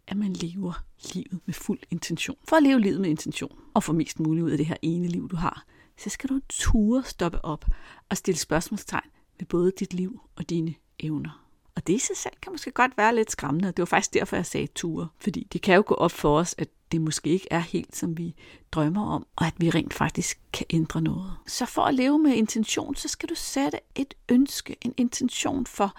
at 0.08 0.18
man 0.18 0.34
lever 0.34 0.84
livet 1.14 1.40
med 1.46 1.54
fuld 1.54 1.80
intention. 1.92 2.38
For 2.48 2.56
at 2.56 2.64
leve 2.64 2.80
livet 2.80 3.02
med 3.02 3.10
intention 3.10 3.60
og 3.74 3.84
få 3.84 3.94
mest 3.94 4.20
muligt 4.20 4.44
ud 4.44 4.52
af 4.52 4.58
det 4.58 4.66
her 4.66 4.78
ene 4.82 5.08
liv, 5.08 5.30
du 5.30 5.36
har, 5.36 5.66
så 5.98 6.10
skal 6.10 6.30
du 6.30 6.40
ture 6.50 7.04
stoppe 7.04 7.46
op 7.46 7.66
og 8.10 8.18
stille 8.18 8.38
spørgsmålstegn 8.38 9.10
ved 9.40 9.48
både 9.48 9.72
dit 9.80 9.94
liv 9.94 10.22
og 10.36 10.50
dine 10.50 10.76
evner. 11.00 11.46
Og 11.76 11.88
det 11.88 11.94
i 11.94 12.00
sig 12.00 12.18
selv 12.18 12.34
kan 12.42 12.52
måske 12.52 12.72
godt 12.72 12.98
være 12.98 13.16
lidt 13.16 13.32
skræmmende, 13.32 13.68
og 13.68 13.78
det 13.78 13.82
var 13.82 13.86
faktisk 13.86 14.14
derfor, 14.14 14.36
jeg 14.36 14.46
sagde 14.46 14.68
ture. 14.68 15.08
Fordi 15.18 15.48
det 15.54 15.62
kan 15.62 15.76
jo 15.76 15.84
gå 15.86 15.96
op 15.96 16.12
for 16.12 16.38
os, 16.38 16.56
at 16.58 16.70
det 16.92 17.02
måske 17.02 17.30
ikke 17.30 17.48
er 17.52 17.60
helt, 17.60 17.96
som 17.96 18.18
vi 18.18 18.36
drømmer 18.72 19.06
om, 19.06 19.28
og 19.36 19.48
at 19.48 19.54
vi 19.58 19.70
rent 19.70 19.94
faktisk 19.94 20.40
kan 20.54 20.66
ændre 20.70 21.02
noget. 21.02 21.34
Så 21.48 21.66
for 21.66 21.82
at 21.82 21.94
leve 21.94 22.20
med 22.20 22.34
intention, 22.34 22.96
så 22.96 23.08
skal 23.08 23.30
du 23.30 23.36
sætte 23.36 23.80
et 23.96 24.14
ønske, 24.30 24.76
en 24.82 24.94
intention 24.98 25.66
for, 25.66 25.96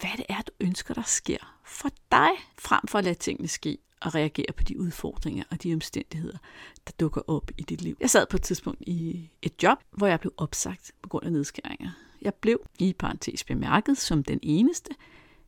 hvad 0.00 0.10
det 0.16 0.26
er, 0.28 0.42
du 0.42 0.52
ønsker, 0.60 0.94
der 0.94 1.02
sker 1.02 1.60
for 1.64 1.88
dig, 2.10 2.28
frem 2.58 2.80
for 2.88 2.98
at 2.98 3.04
lade 3.04 3.14
tingene 3.14 3.48
ske 3.48 3.78
og 4.00 4.14
reagere 4.14 4.52
på 4.56 4.62
de 4.62 4.80
udfordringer 4.80 5.44
og 5.50 5.62
de 5.62 5.72
omstændigheder, 5.74 6.38
der 6.86 6.92
dukker 7.00 7.20
op 7.26 7.50
i 7.58 7.62
dit 7.62 7.82
liv. 7.82 7.96
Jeg 8.00 8.10
sad 8.10 8.26
på 8.30 8.36
et 8.36 8.42
tidspunkt 8.42 8.82
i 8.86 9.30
et 9.42 9.62
job, 9.62 9.78
hvor 9.90 10.06
jeg 10.06 10.20
blev 10.20 10.32
opsagt 10.36 10.92
på 11.02 11.08
grund 11.08 11.26
af 11.26 11.32
nedskæringer. 11.32 11.90
Jeg 12.22 12.34
blev 12.34 12.60
i 12.78 12.92
parentes 12.92 13.44
bemærket 13.44 13.98
som 13.98 14.24
den 14.24 14.38
eneste 14.42 14.90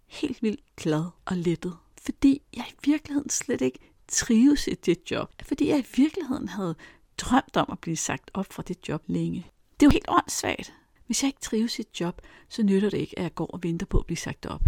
helt 0.06 0.42
vildt 0.42 0.76
glad 0.76 1.04
og 1.24 1.36
lettet, 1.36 1.76
fordi 2.02 2.42
jeg 2.56 2.64
i 2.68 2.76
virkeligheden 2.84 3.30
slet 3.30 3.60
ikke 3.60 3.78
trives 4.08 4.66
i 4.66 4.74
det 4.74 5.10
job. 5.10 5.32
Fordi 5.42 5.68
jeg 5.68 5.78
i 5.78 5.86
virkeligheden 5.96 6.48
havde 6.48 6.74
drømt 7.18 7.56
om 7.56 7.68
at 7.72 7.78
blive 7.78 7.96
sagt 7.96 8.30
op 8.34 8.52
fra 8.52 8.62
det 8.62 8.88
job 8.88 9.02
længe. 9.06 9.46
Det 9.80 9.86
er 9.86 9.90
jo 9.90 9.92
helt 9.92 10.08
åndssvagt. 10.08 10.74
Hvis 11.06 11.22
jeg 11.22 11.28
ikke 11.28 11.40
trives 11.40 11.78
i 11.78 11.82
et 11.82 12.00
job, 12.00 12.20
så 12.48 12.62
nytter 12.62 12.90
det 12.90 12.98
ikke, 12.98 13.18
at 13.18 13.22
jeg 13.22 13.34
går 13.34 13.46
og 13.46 13.62
venter 13.62 13.86
på 13.86 13.98
at 13.98 14.06
blive 14.06 14.16
sagt 14.16 14.46
op. 14.46 14.62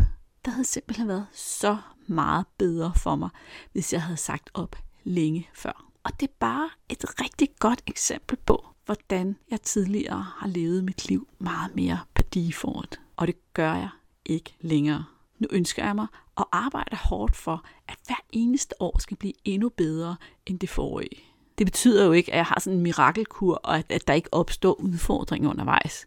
Der 0.44 0.50
havde 0.50 0.64
simpelthen 0.64 1.08
været 1.08 1.26
så 1.32 1.76
meget 2.06 2.46
bedre 2.58 2.92
for 2.96 3.16
mig, 3.16 3.30
hvis 3.72 3.92
jeg 3.92 4.02
havde 4.02 4.16
sagt 4.16 4.50
op 4.54 4.76
længe 5.04 5.48
før. 5.54 5.86
Og 6.04 6.20
det 6.20 6.28
er 6.28 6.32
bare 6.38 6.70
et 6.88 7.20
rigtig 7.20 7.48
godt 7.58 7.82
eksempel 7.86 8.36
på, 8.46 8.66
hvordan 8.84 9.36
jeg 9.50 9.60
tidligere 9.60 10.26
har 10.36 10.48
levet 10.48 10.84
mit 10.84 11.08
liv 11.08 11.28
meget 11.38 11.74
mere 11.76 12.00
på 12.14 12.22
default. 12.22 13.00
Og 13.16 13.26
det 13.26 13.52
gør 13.52 13.74
jeg 13.74 13.88
ikke 14.24 14.56
længere. 14.60 15.04
Nu 15.40 15.48
ønsker 15.50 15.84
jeg 15.84 15.94
mig 15.94 16.06
at 16.38 16.44
arbejde 16.52 16.96
hårdt 16.96 17.36
for, 17.36 17.64
at 17.88 17.96
hver 18.06 18.24
eneste 18.30 18.82
år 18.82 18.98
skal 18.98 19.16
blive 19.16 19.32
endnu 19.44 19.68
bedre 19.68 20.16
end 20.46 20.58
det 20.58 20.68
forrige. 20.68 21.22
Det 21.58 21.66
betyder 21.66 22.06
jo 22.06 22.12
ikke, 22.12 22.32
at 22.32 22.36
jeg 22.36 22.46
har 22.46 22.60
sådan 22.60 22.76
en 22.76 22.82
mirakelkur, 22.82 23.54
og 23.54 23.78
at, 23.78 23.86
at 23.88 24.08
der 24.08 24.14
ikke 24.14 24.34
opstår 24.34 24.80
udfordringer 24.80 25.50
undervejs. 25.50 26.06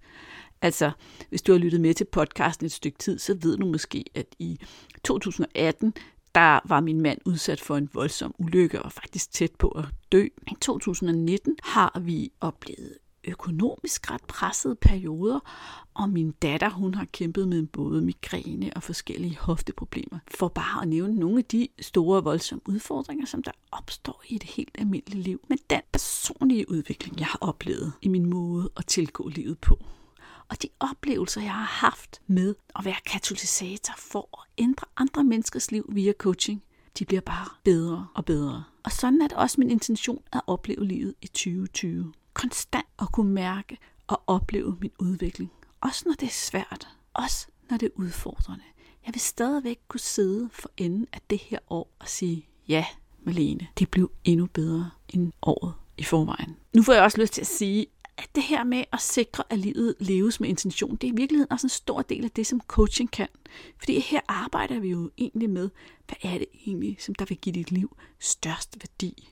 Altså, 0.62 0.92
hvis 1.30 1.42
du 1.42 1.52
har 1.52 1.60
lyttet 1.60 1.82
med 1.82 1.94
til 1.94 2.06
podcasten 2.06 2.66
et 2.66 2.72
stykke 2.72 2.98
tid, 2.98 3.20
så 3.20 3.38
ved 3.42 3.58
du 3.58 3.66
måske, 3.66 4.06
at 4.16 4.26
i 4.40 4.60
2018, 5.04 5.94
der 6.36 6.60
var 6.66 6.80
min 6.80 7.02
mand 7.02 7.20
udsat 7.26 7.62
for 7.62 7.76
en 7.76 7.90
voldsom 7.94 8.36
ulykke 8.38 8.80
og 8.80 8.84
var 8.84 8.90
faktisk 8.90 9.32
tæt 9.32 9.52
på 9.60 9.68
at 9.68 9.86
dø. 10.12 10.28
I 10.52 10.56
2019 10.62 11.56
har 11.64 12.00
vi 12.02 12.32
oplevet 12.42 12.98
økonomisk 13.28 14.12
ret 14.12 14.24
pressede 14.24 14.76
perioder, 14.76 15.40
og 15.94 16.10
min 16.10 16.32
datter, 16.32 16.70
hun 16.70 16.96
har 16.96 17.06
kæmpet 17.06 17.48
med 17.48 17.64
både 17.68 18.02
migræne 18.02 18.72
og 18.76 18.84
forskellige 18.84 19.38
hofteproblemer. 19.38 20.20
For 20.28 20.48
bare 20.48 20.82
at 20.82 20.88
nævne 20.88 21.16
nogle 21.20 21.38
af 21.38 21.46
de 21.46 21.68
store, 21.82 22.24
voldsomme 22.24 22.62
udfordringer, 22.66 23.26
som 23.26 23.44
der 23.44 23.52
opstår 23.72 24.24
i 24.28 24.36
et 24.36 24.44
helt 24.44 24.76
almindeligt 24.80 25.24
liv. 25.24 25.42
Men 25.50 25.58
den 25.70 25.82
personlige 25.92 26.70
udvikling, 26.70 27.20
jeg 27.20 27.28
har 27.28 27.40
oplevet 27.42 27.94
i 28.02 28.08
min 28.08 28.26
måde 28.26 28.70
at 28.78 28.86
tilgå 28.86 29.28
livet 29.28 29.60
på, 29.60 29.80
og 30.50 30.62
de 30.62 30.68
oplevelser, 30.80 31.42
jeg 31.42 31.52
har 31.52 31.88
haft 31.88 32.22
med 32.28 32.56
at 32.76 32.86
være 32.86 32.96
katalysator 33.06 33.94
for 33.98 34.30
at 34.34 34.64
ændre 34.64 34.88
andre 34.98 35.24
menneskers 35.24 35.72
liv 35.72 35.86
via 35.90 36.14
coaching, 36.18 36.64
de 37.00 37.06
bliver 37.06 37.22
bare 37.22 37.48
bedre 37.64 38.08
og 38.14 38.26
bedre. 38.26 38.64
Og 38.84 38.92
sådan 38.92 39.22
er 39.22 39.28
det 39.28 39.38
også 39.38 39.56
min 39.60 39.70
intention 39.70 40.24
at 40.34 40.42
opleve 40.48 40.86
livet 40.86 41.14
i 41.22 41.28
2020 41.28 42.14
konstant 42.34 42.86
at 43.00 43.12
kunne 43.12 43.32
mærke 43.32 43.78
og 44.08 44.24
opleve 44.28 44.78
min 44.82 44.92
udvikling. 45.00 45.52
Også 45.82 46.04
når 46.06 46.14
det 46.14 46.28
er 46.28 46.34
svært. 46.34 46.88
Også 47.14 47.48
når 47.70 47.78
det 47.78 47.86
er 47.86 47.92
udfordrende. 47.96 48.64
Jeg 49.06 49.14
vil 49.14 49.22
stadigvæk 49.22 49.80
kunne 49.88 50.00
sidde 50.00 50.50
for 50.54 50.72
enden 50.78 51.08
af 51.14 51.22
det 51.30 51.40
her 51.40 51.60
år 51.70 51.96
og 52.00 52.08
sige, 52.08 52.48
ja, 52.68 52.86
Malene, 53.24 53.68
det 53.80 53.92
blev 53.92 54.12
endnu 54.24 54.46
bedre 54.46 54.92
end 55.10 55.32
året 55.42 55.74
i 55.98 56.04
forvejen. 56.04 56.56
Nu 56.76 56.84
får 56.84 56.94
jeg 56.94 57.04
også 57.04 57.22
lyst 57.22 57.34
til 57.34 57.42
at 57.42 57.48
sige, 57.48 57.88
at 58.18 58.30
det 58.36 58.44
her 58.44 58.64
med 58.64 58.84
at 58.94 59.02
sikre, 59.02 59.44
at 59.50 59.60
livet 59.60 59.96
leves 60.00 60.40
med 60.40 60.50
intention, 60.50 60.96
det 60.96 61.08
er 61.08 61.12
i 61.12 61.16
virkeligheden 61.16 61.52
også 61.52 61.66
en 61.66 61.70
stor 61.70 62.02
del 62.02 62.24
af 62.24 62.32
det, 62.32 62.48
som 62.48 62.62
coaching 62.68 63.12
kan. 63.12 63.28
Fordi 63.78 64.00
her 64.00 64.22
arbejder 64.28 64.80
vi 64.80 64.90
jo 64.90 65.12
egentlig 65.18 65.50
med, 65.50 65.70
hvad 66.08 66.32
er 66.32 66.38
det 66.38 66.48
egentlig, 66.68 66.98
som 67.00 67.16
der 67.16 67.26
vil 67.26 67.38
give 67.38 67.54
dit 67.54 67.72
liv 67.72 67.98
størst 68.20 68.78
værdi? 68.82 69.30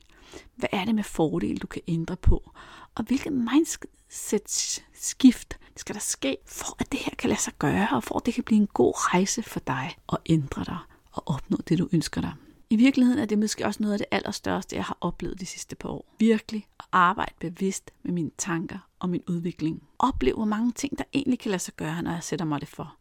Hvad 0.55 0.69
er 0.71 0.85
det 0.85 0.95
med 0.95 1.03
fordele, 1.03 1.57
du 1.57 1.67
kan 1.67 1.81
ændre 1.87 2.17
på? 2.17 2.51
Og 2.95 3.03
hvilket 3.03 3.33
mindset-skift 3.33 5.57
skal 5.77 5.95
der 5.95 6.01
ske, 6.01 6.37
for 6.45 6.75
at 6.79 6.91
det 6.91 6.99
her 6.99 7.13
kan 7.17 7.29
lade 7.29 7.41
sig 7.41 7.53
gøre, 7.59 7.87
og 7.91 8.03
for 8.03 8.17
at 8.17 8.25
det 8.25 8.33
kan 8.33 8.43
blive 8.43 8.61
en 8.61 8.67
god 8.67 8.93
rejse 8.95 9.43
for 9.43 9.59
dig 9.59 9.97
at 10.11 10.17
ændre 10.25 10.63
dig 10.63 10.77
og 11.11 11.23
opnå 11.25 11.57
det, 11.67 11.79
du 11.79 11.89
ønsker 11.91 12.21
dig. 12.21 12.33
I 12.69 12.75
virkeligheden 12.75 13.19
er 13.19 13.25
det 13.25 13.39
måske 13.39 13.65
også 13.65 13.83
noget 13.83 13.93
af 13.93 13.99
det 13.99 14.07
allerstørste, 14.11 14.75
jeg 14.75 14.85
har 14.85 14.97
oplevet 15.01 15.39
de 15.39 15.45
sidste 15.45 15.75
par 15.75 15.89
år. 15.89 16.15
Virkelig 16.19 16.67
at 16.79 16.85
arbejde 16.91 17.33
bevidst 17.39 17.91
med 18.03 18.13
mine 18.13 18.31
tanker 18.37 18.77
og 18.99 19.09
min 19.09 19.23
udvikling. 19.27 19.83
Opleve, 19.99 20.35
hvor 20.35 20.45
mange 20.45 20.71
ting, 20.71 20.97
der 20.97 21.03
egentlig 21.13 21.39
kan 21.39 21.51
lade 21.51 21.61
sig 21.61 21.73
gøre, 21.73 22.01
når 22.01 22.11
jeg 22.11 22.23
sætter 22.23 22.45
mig 22.45 22.61
det 22.61 22.69
for 22.69 22.95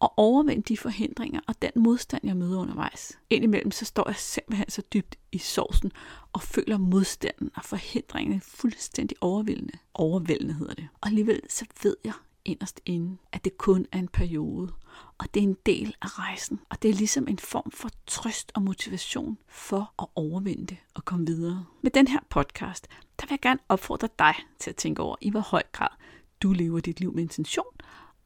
og 0.00 0.12
overvinde 0.16 0.62
de 0.62 0.76
forhindringer 0.76 1.40
og 1.46 1.62
den 1.62 1.70
modstand, 1.76 2.22
jeg 2.24 2.36
møder 2.36 2.60
undervejs. 2.60 3.18
Indimellem 3.30 3.70
så 3.70 3.84
står 3.84 4.08
jeg 4.08 4.16
simpelthen 4.16 4.70
så 4.70 4.82
dybt 4.92 5.16
i 5.32 5.38
sovsen 5.38 5.92
og 6.32 6.42
føler 6.42 6.78
modstanden 6.78 7.50
og 7.56 7.64
forhindringerne 7.64 8.40
fuldstændig 8.40 9.16
overvældende. 9.20 9.78
Overvældende 9.94 10.54
hedder 10.54 10.74
det. 10.74 10.88
Og 11.00 11.08
alligevel 11.08 11.40
så 11.48 11.64
ved 11.82 11.96
jeg 12.04 12.12
inderst 12.44 12.80
inde, 12.86 13.16
at 13.32 13.44
det 13.44 13.58
kun 13.58 13.86
er 13.92 13.98
en 13.98 14.08
periode, 14.08 14.72
og 15.18 15.34
det 15.34 15.40
er 15.40 15.44
en 15.44 15.56
del 15.66 15.94
af 16.02 16.18
rejsen. 16.18 16.60
Og 16.70 16.82
det 16.82 16.90
er 16.90 16.94
ligesom 16.94 17.28
en 17.28 17.38
form 17.38 17.70
for 17.70 17.90
trøst 18.06 18.52
og 18.54 18.62
motivation 18.62 19.38
for 19.48 19.92
at 19.98 20.06
overvinde 20.14 20.66
det 20.66 20.76
og 20.94 21.04
komme 21.04 21.26
videre. 21.26 21.64
Med 21.82 21.90
den 21.90 22.08
her 22.08 22.20
podcast, 22.30 22.88
der 23.20 23.26
vil 23.26 23.32
jeg 23.32 23.40
gerne 23.40 23.60
opfordre 23.68 24.08
dig 24.18 24.34
til 24.58 24.70
at 24.70 24.76
tænke 24.76 25.02
over, 25.02 25.16
i 25.20 25.30
hvor 25.30 25.40
høj 25.40 25.62
grad 25.72 25.88
du 26.42 26.52
lever 26.52 26.80
dit 26.80 27.00
liv 27.00 27.14
med 27.14 27.22
intention, 27.22 27.66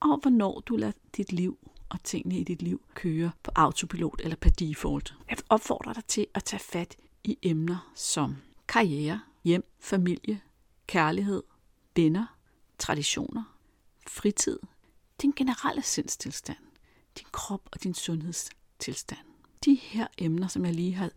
og 0.00 0.18
hvornår 0.18 0.60
du 0.60 0.76
lader 0.76 0.92
dit 1.16 1.32
liv 1.32 1.58
og 1.88 2.02
tingene 2.04 2.38
i 2.38 2.44
dit 2.44 2.62
liv 2.62 2.80
køre 2.94 3.30
på 3.42 3.50
autopilot 3.54 4.20
eller 4.24 4.36
per 4.36 4.50
default. 4.50 5.14
Jeg 5.30 5.38
opfordrer 5.48 5.92
dig 5.92 6.04
til 6.04 6.26
at 6.34 6.44
tage 6.44 6.60
fat 6.60 6.96
i 7.24 7.38
emner 7.42 7.92
som 7.94 8.36
karriere, 8.68 9.20
hjem, 9.44 9.64
familie, 9.80 10.40
kærlighed, 10.86 11.42
venner, 11.96 12.36
traditioner, 12.78 13.56
fritid, 14.06 14.58
din 15.22 15.32
generelle 15.36 15.82
sindstilstand, 15.82 16.58
din 17.18 17.26
krop 17.32 17.68
og 17.72 17.82
din 17.82 17.94
sundhedstilstand. 17.94 19.26
De 19.64 19.74
her 19.74 20.06
emner, 20.18 20.48
som 20.48 20.64
jeg 20.64 20.74
lige 20.74 20.94
har 20.94 21.10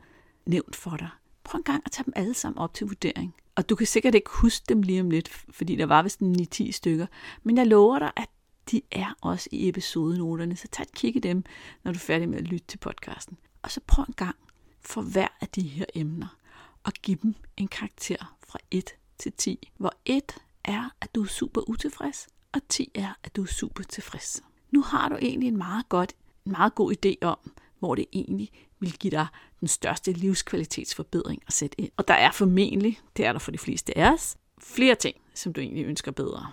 nævnt 0.45 0.75
for 0.75 0.97
dig, 0.97 1.09
prøv 1.43 1.57
en 1.57 1.63
gang 1.63 1.81
at 1.85 1.91
tage 1.91 2.05
dem 2.05 2.13
alle 2.15 2.33
sammen 2.33 2.57
op 2.57 2.73
til 2.73 2.87
vurdering. 2.87 3.35
Og 3.55 3.69
du 3.69 3.75
kan 3.75 3.87
sikkert 3.87 4.15
ikke 4.15 4.29
huske 4.29 4.65
dem 4.69 4.81
lige 4.81 5.01
om 5.01 5.09
lidt, 5.09 5.29
fordi 5.29 5.75
der 5.75 5.85
var 5.85 6.03
vist 6.03 6.21
9-10 6.21 6.71
stykker. 6.71 7.07
Men 7.43 7.57
jeg 7.57 7.67
lover 7.67 7.99
dig, 7.99 8.11
at 8.15 8.29
de 8.71 8.81
er 8.91 9.13
også 9.21 9.49
i 9.51 9.69
episodenoterne, 9.69 10.55
så 10.55 10.67
tag 10.71 10.83
et 10.83 10.91
kig 10.91 11.15
i 11.15 11.19
dem, 11.19 11.43
når 11.83 11.91
du 11.91 11.97
er 11.97 11.99
færdig 11.99 12.29
med 12.29 12.37
at 12.37 12.43
lytte 12.43 12.67
til 12.67 12.77
podcasten. 12.77 13.37
Og 13.61 13.71
så 13.71 13.79
prøv 13.87 14.05
en 14.07 14.13
gang 14.17 14.35
for 14.81 15.01
hver 15.01 15.27
af 15.41 15.47
de 15.47 15.61
her 15.61 15.85
emner 15.95 16.37
og 16.83 16.93
give 16.93 17.17
dem 17.23 17.35
en 17.57 17.67
karakter 17.67 18.37
fra 18.47 18.59
1 18.71 18.89
til 19.17 19.33
10, 19.33 19.71
hvor 19.77 19.93
1 20.05 20.35
er, 20.63 20.89
at 21.01 21.15
du 21.15 21.23
er 21.23 21.27
super 21.27 21.69
utilfreds, 21.69 22.27
og 22.53 22.61
10 22.69 22.91
er, 22.95 23.13
at 23.23 23.35
du 23.35 23.41
er 23.41 23.47
super 23.47 23.83
tilfreds. 23.83 24.43
Nu 24.71 24.81
har 24.81 25.09
du 25.09 25.15
egentlig 25.21 25.47
en 25.47 25.57
meget, 25.57 25.89
godt, 25.89 26.13
en 26.45 26.51
meget 26.51 26.75
god 26.75 26.93
idé 26.93 27.13
om, 27.21 27.37
hvor 27.79 27.95
det 27.95 28.05
egentlig 28.13 28.51
vil 28.79 28.93
give 28.93 29.11
dig 29.11 29.27
den 29.59 29.67
største 29.67 30.11
livskvalitetsforbedring 30.11 31.43
at 31.47 31.53
sætte 31.53 31.81
ind. 31.81 31.91
Og 31.97 32.07
der 32.07 32.13
er 32.13 32.31
formentlig, 32.31 32.99
det 33.17 33.25
er 33.25 33.31
der 33.31 33.39
for 33.39 33.51
de 33.51 33.57
fleste 33.57 33.97
af 33.97 34.13
os, 34.13 34.37
flere 34.59 34.95
ting, 34.95 35.15
som 35.33 35.53
du 35.53 35.61
egentlig 35.61 35.85
ønsker 35.85 36.11
bedre. 36.11 36.51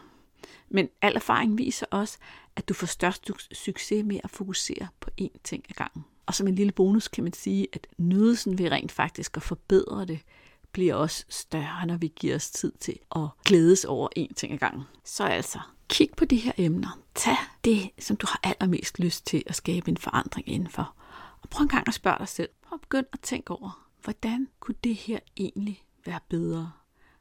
Men 0.71 0.89
al 1.03 1.17
erfaring 1.17 1.59
viser 1.59 1.87
også, 1.91 2.19
at 2.57 2.69
du 2.69 2.75
får 2.75 2.87
størst 2.87 3.31
succes 3.53 4.05
med 4.05 4.21
at 4.25 4.31
fokusere 4.31 4.89
på 5.01 5.11
én 5.21 5.41
ting 5.45 5.65
ad 5.69 5.75
gangen. 5.75 6.05
Og 6.27 6.35
som 6.35 6.49
en 6.49 6.55
lille 6.55 6.73
bonus 6.73 7.09
kan 7.09 7.25
man 7.25 7.33
sige, 7.33 7.67
at 7.73 7.87
nydelsen 7.99 8.59
ved 8.59 8.71
rent 8.71 8.93
faktisk 8.93 9.37
at 9.37 9.43
forbedre 9.43 10.05
det, 10.05 10.21
bliver 10.73 10.95
også 10.95 11.25
større, 11.29 11.87
når 11.87 11.97
vi 11.97 12.13
giver 12.17 12.35
os 12.35 12.51
tid 12.51 12.73
til 12.81 12.99
at 13.17 13.29
glædes 13.45 13.85
over 13.85 14.09
én 14.19 14.35
ting 14.35 14.53
ad 14.53 14.59
gangen. 14.59 14.83
Så 15.05 15.25
altså, 15.25 15.59
kig 15.89 16.09
på 16.17 16.25
de 16.25 16.37
her 16.37 16.53
emner. 16.57 16.99
Tag 17.15 17.37
det, 17.65 17.91
som 17.99 18.17
du 18.17 18.27
har 18.31 18.41
allermest 18.43 18.99
lyst 18.99 19.27
til 19.27 19.43
at 19.47 19.55
skabe 19.55 19.89
en 19.89 19.97
forandring 19.97 20.49
indenfor. 20.49 20.95
Og 21.43 21.49
prøv 21.49 21.63
en 21.63 21.69
gang 21.69 21.89
at 21.89 21.95
spørge 21.95 22.19
dig 22.19 22.29
selv. 22.29 22.49
Prøv 22.63 22.77
at 22.77 22.81
begynde 22.81 23.09
at 23.13 23.21
tænke 23.21 23.51
over, 23.51 23.87
hvordan 24.03 24.49
kunne 24.61 24.75
det 24.85 24.95
her 24.95 25.19
egentlig 25.37 25.85
være 26.07 26.21
bedre? 26.29 26.73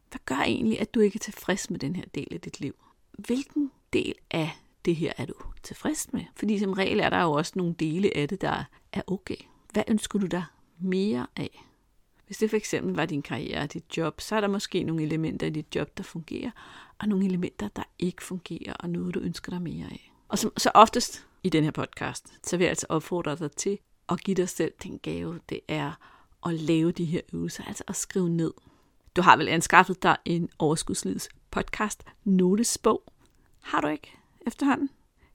Hvad 0.09 0.19
gør 0.25 0.35
egentlig, 0.35 0.79
at 0.79 0.93
du 0.93 0.99
ikke 0.99 1.17
er 1.17 1.23
tilfreds 1.23 1.69
med 1.69 1.79
den 1.79 1.95
her 1.95 2.05
del 2.15 2.27
af 2.31 2.41
dit 2.41 2.59
liv? 2.59 2.75
Hvilken 3.19 3.71
del 3.93 4.13
af 4.31 4.51
det 4.85 4.95
her 4.95 5.13
er 5.17 5.25
du 5.25 5.33
tilfreds 5.63 6.13
med? 6.13 6.23
Fordi 6.35 6.59
som 6.59 6.73
regel 6.73 6.99
er 6.99 7.09
der 7.09 7.21
jo 7.21 7.31
også 7.31 7.53
nogle 7.55 7.73
dele 7.73 8.17
af 8.17 8.27
det, 8.27 8.41
der 8.41 8.63
er 8.93 9.01
okay. 9.07 9.35
Hvad 9.73 9.83
ønsker 9.87 10.19
du 10.19 10.25
dig 10.25 10.43
mere 10.79 11.27
af? 11.35 11.65
Hvis 12.25 12.37
det 12.37 12.49
for 12.49 12.57
eksempel 12.57 12.95
var 12.95 13.05
din 13.05 13.21
karriere 13.21 13.61
og 13.61 13.73
dit 13.73 13.97
job, 13.97 14.21
så 14.21 14.35
er 14.35 14.41
der 14.41 14.47
måske 14.47 14.83
nogle 14.83 15.03
elementer 15.03 15.47
i 15.47 15.49
dit 15.49 15.75
job, 15.75 15.97
der 15.97 16.03
fungerer, 16.03 16.51
og 16.99 17.07
nogle 17.07 17.25
elementer, 17.25 17.67
der 17.67 17.83
ikke 17.99 18.23
fungerer, 18.23 18.73
og 18.73 18.89
noget, 18.89 19.13
du 19.13 19.19
ønsker 19.19 19.49
dig 19.49 19.61
mere 19.61 19.85
af. 19.85 20.13
Og 20.27 20.39
som, 20.39 20.51
så 20.57 20.71
oftest 20.73 21.27
i 21.43 21.49
den 21.49 21.63
her 21.63 21.71
podcast, 21.71 22.33
så 22.43 22.57
vil 22.57 22.63
jeg 22.63 22.69
altså 22.69 22.85
opfordre 22.89 23.35
dig 23.35 23.51
til 23.51 23.77
at 24.09 24.23
give 24.23 24.35
dig 24.35 24.49
selv 24.49 24.73
den 24.83 24.99
gave, 24.99 25.39
det 25.49 25.59
er 25.67 25.91
at 26.45 26.53
lave 26.53 26.91
de 26.91 27.05
her 27.05 27.21
øvelser, 27.33 27.63
altså 27.63 27.83
at 27.87 27.95
skrive 27.95 28.29
ned. 28.29 28.53
Du 29.15 29.21
har 29.21 29.37
vel 29.37 29.47
anskaffet 29.47 30.03
dig 30.03 30.17
en 30.25 30.49
overskudslivs 30.59 31.29
podcast 31.51 32.03
notesbog. 32.23 33.03
Har 33.61 33.81
du 33.81 33.87
ikke 33.87 34.17
efterhånden? 34.47 34.89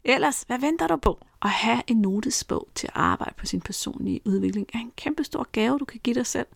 Ellers, 0.05 0.43
hvad 0.43 0.59
venter 0.59 0.87
du 0.87 0.97
på? 0.97 1.21
At 1.43 1.51
have 1.51 1.83
en 1.87 1.97
notesbog 1.97 2.69
til 2.75 2.87
at 2.87 2.93
arbejde 2.95 3.35
på 3.37 3.47
sin 3.47 3.61
personlige 3.61 4.21
udvikling 4.25 4.67
er 4.75 4.79
en 4.79 4.93
kæmpe 4.97 5.25
stor 5.25 5.49
gave, 5.53 5.79
du 5.79 5.85
kan 5.85 6.01
give 6.05 6.15
dig 6.15 6.27
selv. 6.27 6.47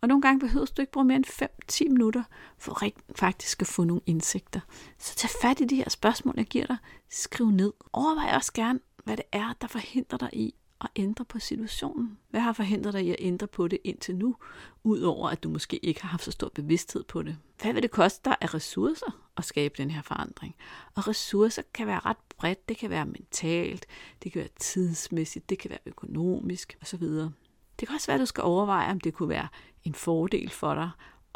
Og 0.00 0.08
nogle 0.08 0.22
gange 0.22 0.40
behøver 0.40 0.66
du 0.66 0.82
ikke 0.82 0.92
bruge 0.92 1.06
mere 1.06 1.16
end 1.16 1.48
5-10 1.72 1.88
minutter 1.88 2.22
for 2.58 2.82
faktisk 3.14 3.60
at 3.60 3.66
få 3.66 3.84
nogle 3.84 4.02
indsigter. 4.06 4.60
Så 4.98 5.14
tag 5.14 5.30
fat 5.42 5.60
i 5.60 5.64
de 5.64 5.76
her 5.76 5.90
spørgsmål, 5.90 6.34
jeg 6.36 6.46
giver 6.46 6.66
dig. 6.66 6.76
Skriv 7.10 7.50
ned. 7.50 7.72
Overvej 7.92 8.36
også 8.36 8.52
gerne, 8.52 8.80
hvad 9.04 9.16
det 9.16 9.24
er, 9.32 9.52
der 9.60 9.66
forhindrer 9.66 10.18
dig 10.18 10.30
i 10.32 10.54
at 10.84 10.90
ændre 10.96 11.24
på 11.24 11.38
situationen? 11.38 12.18
Hvad 12.30 12.40
har 12.40 12.52
forhindret 12.52 12.94
dig 12.94 13.04
i 13.04 13.10
at 13.10 13.16
ændre 13.18 13.46
på 13.46 13.68
det 13.68 13.78
indtil 13.84 14.16
nu, 14.16 14.36
udover 14.84 15.28
at 15.28 15.42
du 15.42 15.48
måske 15.48 15.76
ikke 15.76 16.02
har 16.02 16.08
haft 16.08 16.24
så 16.24 16.30
stor 16.30 16.48
bevidsthed 16.54 17.04
på 17.04 17.22
det? 17.22 17.36
Hvad 17.62 17.72
vil 17.72 17.82
det 17.82 17.90
koste 17.90 18.20
dig 18.24 18.36
af 18.40 18.54
ressourcer 18.54 19.20
at 19.36 19.44
skabe 19.44 19.74
den 19.76 19.90
her 19.90 20.02
forandring? 20.02 20.54
Og 20.94 21.08
ressourcer 21.08 21.62
kan 21.74 21.86
være 21.86 22.00
ret 22.04 22.16
bredt. 22.38 22.68
Det 22.68 22.76
kan 22.76 22.90
være 22.90 23.06
mentalt, 23.06 23.86
det 24.22 24.32
kan 24.32 24.38
være 24.38 24.48
tidsmæssigt, 24.60 25.50
det 25.50 25.58
kan 25.58 25.70
være 25.70 25.78
økonomisk 25.86 26.78
osv. 26.82 27.02
Det 27.80 27.88
kan 27.88 27.94
også 27.94 28.06
være, 28.06 28.14
at 28.14 28.20
du 28.20 28.26
skal 28.26 28.44
overveje, 28.44 28.90
om 28.90 29.00
det 29.00 29.14
kunne 29.14 29.28
være 29.28 29.48
en 29.84 29.94
fordel 29.94 30.50
for 30.50 30.74
dig 30.74 30.90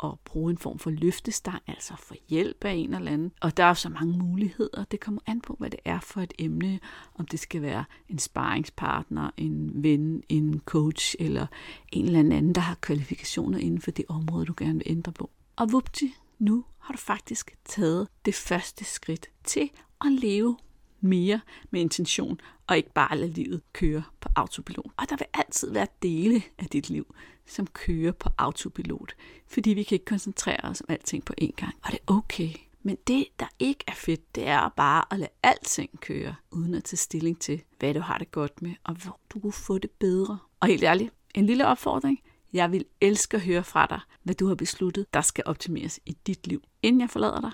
at 0.04 0.10
bruge 0.24 0.50
en 0.50 0.58
form 0.58 0.78
for 0.78 0.90
løftestang, 0.90 1.62
altså 1.66 1.94
få 1.96 2.14
hjælp 2.28 2.64
af 2.64 2.72
en 2.72 2.94
eller 2.94 3.12
anden. 3.12 3.32
Og 3.40 3.56
der 3.56 3.64
er 3.64 3.74
så 3.74 3.88
mange 3.88 4.18
muligheder. 4.18 4.84
Det 4.84 5.00
kommer 5.00 5.20
an 5.26 5.40
på, 5.40 5.56
hvad 5.58 5.70
det 5.70 5.80
er 5.84 6.00
for 6.00 6.20
et 6.20 6.32
emne. 6.38 6.80
Om 7.14 7.26
det 7.26 7.40
skal 7.40 7.62
være 7.62 7.84
en 8.08 8.18
sparringspartner, 8.18 9.30
en 9.36 9.82
ven, 9.82 10.22
en 10.28 10.60
coach 10.64 11.14
eller 11.18 11.46
en 11.92 12.04
eller 12.04 12.20
anden, 12.20 12.54
der 12.54 12.60
har 12.60 12.74
kvalifikationer 12.74 13.58
inden 13.58 13.80
for 13.80 13.90
det 13.90 14.04
område, 14.08 14.46
du 14.46 14.54
gerne 14.56 14.74
vil 14.78 14.82
ændre 14.86 15.12
på. 15.12 15.30
Og 15.56 15.72
vupti, 15.72 16.14
nu 16.38 16.64
har 16.78 16.92
du 16.92 16.98
faktisk 16.98 17.56
taget 17.64 18.08
det 18.24 18.34
første 18.34 18.84
skridt 18.84 19.26
til 19.44 19.70
at 20.00 20.12
leve 20.12 20.56
mere 21.00 21.40
med 21.70 21.80
intention, 21.80 22.40
og 22.66 22.76
ikke 22.76 22.92
bare 22.92 23.18
lade 23.18 23.32
livet 23.32 23.60
køre 23.72 24.02
på 24.20 24.28
autopilot. 24.36 24.92
Og 24.96 25.10
der 25.10 25.16
vil 25.16 25.26
altid 25.34 25.72
være 25.72 25.86
dele 26.02 26.42
af 26.58 26.66
dit 26.66 26.90
liv, 26.90 27.14
som 27.46 27.66
kører 27.66 28.12
på 28.12 28.28
autopilot, 28.38 29.14
fordi 29.46 29.70
vi 29.70 29.82
kan 29.82 29.96
ikke 29.96 30.04
koncentrere 30.04 30.64
os 30.64 30.80
om 30.80 30.86
alting 30.88 31.24
på 31.24 31.34
én 31.42 31.50
gang, 31.56 31.74
og 31.84 31.92
det 31.92 31.98
er 32.08 32.12
okay. 32.12 32.50
Men 32.82 32.96
det, 33.06 33.26
der 33.40 33.46
ikke 33.58 33.84
er 33.86 33.94
fedt, 33.94 34.34
det 34.34 34.46
er 34.46 34.68
bare 34.68 35.04
at 35.10 35.18
lade 35.18 35.30
alting 35.42 36.00
køre, 36.00 36.34
uden 36.50 36.74
at 36.74 36.84
tage 36.84 36.96
stilling 36.96 37.40
til, 37.40 37.62
hvad 37.78 37.94
du 37.94 38.00
har 38.00 38.18
det 38.18 38.30
godt 38.30 38.62
med, 38.62 38.74
og 38.84 38.94
hvor 38.94 39.20
du 39.30 39.40
kunne 39.40 39.52
få 39.52 39.78
det 39.78 39.90
bedre. 39.90 40.38
Og 40.60 40.68
helt 40.68 40.82
ærligt, 40.84 41.14
en 41.34 41.46
lille 41.46 41.66
opfordring. 41.66 42.22
Jeg 42.52 42.72
vil 42.72 42.84
elske 43.00 43.36
at 43.36 43.42
høre 43.42 43.64
fra 43.64 43.86
dig, 43.86 44.00
hvad 44.22 44.34
du 44.34 44.48
har 44.48 44.54
besluttet, 44.54 45.14
der 45.14 45.20
skal 45.20 45.44
optimeres 45.46 46.00
i 46.06 46.16
dit 46.26 46.46
liv. 46.46 46.62
Inden 46.82 47.00
jeg 47.00 47.10
forlader 47.10 47.40
dig, 47.40 47.52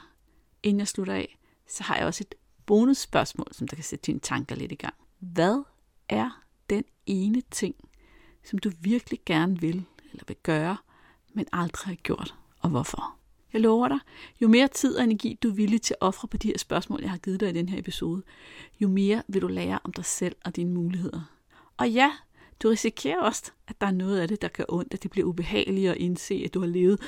inden 0.62 0.78
jeg 0.78 0.88
slutter 0.88 1.14
af, 1.14 1.38
så 1.68 1.82
har 1.82 1.96
jeg 1.96 2.06
også 2.06 2.24
et 2.30 2.34
bonusspørgsmål, 2.66 3.46
som 3.52 3.68
der 3.68 3.76
kan 3.76 3.84
sætte 3.84 4.02
dine 4.06 4.20
tanker 4.20 4.56
lidt 4.56 4.72
i 4.72 4.74
gang. 4.74 4.94
Hvad 5.18 5.62
er 6.08 6.42
den 6.70 6.84
ene 7.06 7.42
ting, 7.50 7.74
som 8.44 8.58
du 8.58 8.70
virkelig 8.80 9.20
gerne 9.26 9.60
vil 9.60 9.84
eller 10.10 10.24
vil 10.28 10.36
gøre, 10.42 10.76
men 11.34 11.46
aldrig 11.52 11.86
har 11.86 11.94
gjort, 11.94 12.34
og 12.60 12.70
hvorfor? 12.70 13.16
Jeg 13.52 13.60
lover 13.60 13.88
dig, 13.88 13.98
jo 14.42 14.48
mere 14.48 14.68
tid 14.68 14.96
og 14.96 15.04
energi 15.04 15.38
du 15.42 15.48
er 15.48 15.54
villig 15.54 15.82
til 15.82 15.94
at 16.00 16.06
ofre 16.06 16.28
på 16.28 16.36
de 16.36 16.48
her 16.48 16.58
spørgsmål, 16.58 17.00
jeg 17.02 17.10
har 17.10 17.18
givet 17.18 17.40
dig 17.40 17.48
i 17.48 17.52
den 17.52 17.68
her 17.68 17.78
episode, 17.78 18.22
jo 18.80 18.88
mere 18.88 19.22
vil 19.28 19.42
du 19.42 19.46
lære 19.46 19.78
om 19.84 19.92
dig 19.92 20.04
selv 20.04 20.36
og 20.44 20.56
dine 20.56 20.74
muligheder. 20.74 21.20
Og 21.76 21.90
ja, 21.90 22.12
du 22.62 22.68
risikerer 22.68 23.20
også, 23.20 23.52
at 23.68 23.80
der 23.80 23.86
er 23.86 23.90
noget 23.90 24.20
af 24.20 24.28
det, 24.28 24.42
der 24.42 24.48
gør 24.48 24.64
ondt, 24.68 24.94
at 24.94 25.02
det 25.02 25.10
bliver 25.10 25.26
ubehageligt 25.26 25.90
at 25.90 25.96
indse, 25.96 26.42
at 26.44 26.54
du 26.54 26.60
har 26.60 26.66
levet 26.66 27.00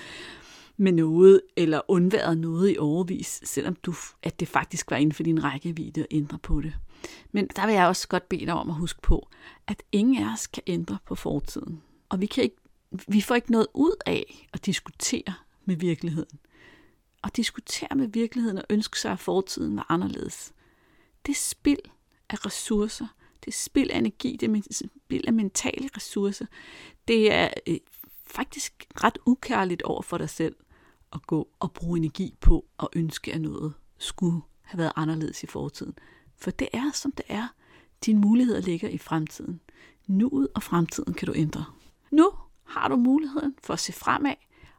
med 0.76 0.92
noget, 0.92 1.40
eller 1.56 1.80
undværet 1.88 2.38
noget 2.38 2.74
i 2.74 2.78
overvis, 2.78 3.40
selvom 3.44 3.74
du, 3.74 3.94
at 4.22 4.40
det 4.40 4.48
faktisk 4.48 4.90
var 4.90 4.96
inden 4.96 5.12
for 5.12 5.22
din 5.22 5.44
rækkevidde 5.44 6.00
at 6.00 6.06
ændre 6.10 6.38
på 6.38 6.60
det. 6.60 6.72
Men 7.32 7.48
der 7.56 7.66
vil 7.66 7.74
jeg 7.74 7.86
også 7.86 8.08
godt 8.08 8.28
bede 8.28 8.46
dig 8.46 8.54
om 8.54 8.70
at 8.70 8.76
huske 8.76 9.00
på, 9.02 9.28
at 9.66 9.82
ingen 9.92 10.22
af 10.24 10.32
os 10.32 10.46
kan 10.46 10.62
ændre 10.66 10.98
på 11.06 11.14
fortiden. 11.14 11.82
Og 12.08 12.20
vi, 12.20 12.26
kan 12.26 12.44
ikke, 12.44 12.56
vi 13.08 13.20
får 13.20 13.34
ikke 13.34 13.52
noget 13.52 13.66
ud 13.74 13.96
af 14.06 14.48
at 14.52 14.66
diskutere 14.66 15.34
med 15.64 15.76
virkeligheden. 15.76 16.38
At 17.24 17.36
diskutere 17.36 17.96
med 17.96 18.08
virkeligheden 18.08 18.58
og 18.58 18.64
ønske 18.70 19.00
sig, 19.00 19.12
at 19.12 19.18
fortiden 19.18 19.76
var 19.76 19.86
anderledes. 19.88 20.52
Det 21.26 21.32
er 21.32 21.36
spild 21.36 21.78
af 22.30 22.46
ressourcer. 22.46 23.06
Det 23.44 23.48
er 23.48 23.58
spild 23.58 23.90
af 23.90 23.98
energi. 23.98 24.36
Det 24.40 24.48
er 24.56 24.86
spild 25.04 25.26
af 25.26 25.32
mentale 25.32 25.88
ressourcer. 25.96 26.46
Det 27.08 27.32
er 27.32 27.50
øh, 27.66 27.78
faktisk 28.26 28.86
ret 29.04 29.18
ukærligt 29.26 29.82
over 29.82 30.02
for 30.02 30.18
dig 30.18 30.30
selv 30.30 30.56
at 31.12 31.26
gå 31.26 31.48
og 31.60 31.72
bruge 31.72 31.98
energi 31.98 32.34
på 32.40 32.64
at 32.80 32.88
ønske, 32.96 33.32
at 33.32 33.40
noget 33.40 33.74
skulle 33.98 34.40
have 34.62 34.78
været 34.78 34.92
anderledes 34.96 35.42
i 35.42 35.46
fortiden. 35.46 35.94
For 36.44 36.50
det 36.50 36.68
er, 36.72 36.90
som 36.92 37.12
det 37.12 37.24
er. 37.28 37.48
Dine 38.06 38.20
muligheder 38.20 38.60
ligger 38.60 38.88
i 38.88 38.98
fremtiden. 38.98 39.60
Nuet 40.06 40.48
og 40.54 40.62
fremtiden 40.62 41.14
kan 41.14 41.26
du 41.26 41.32
ændre. 41.36 41.64
Nu 42.10 42.30
har 42.64 42.88
du 42.88 42.96
muligheden 42.96 43.54
for 43.62 43.72
at 43.72 43.80
se 43.80 43.92
fremad 43.92 44.34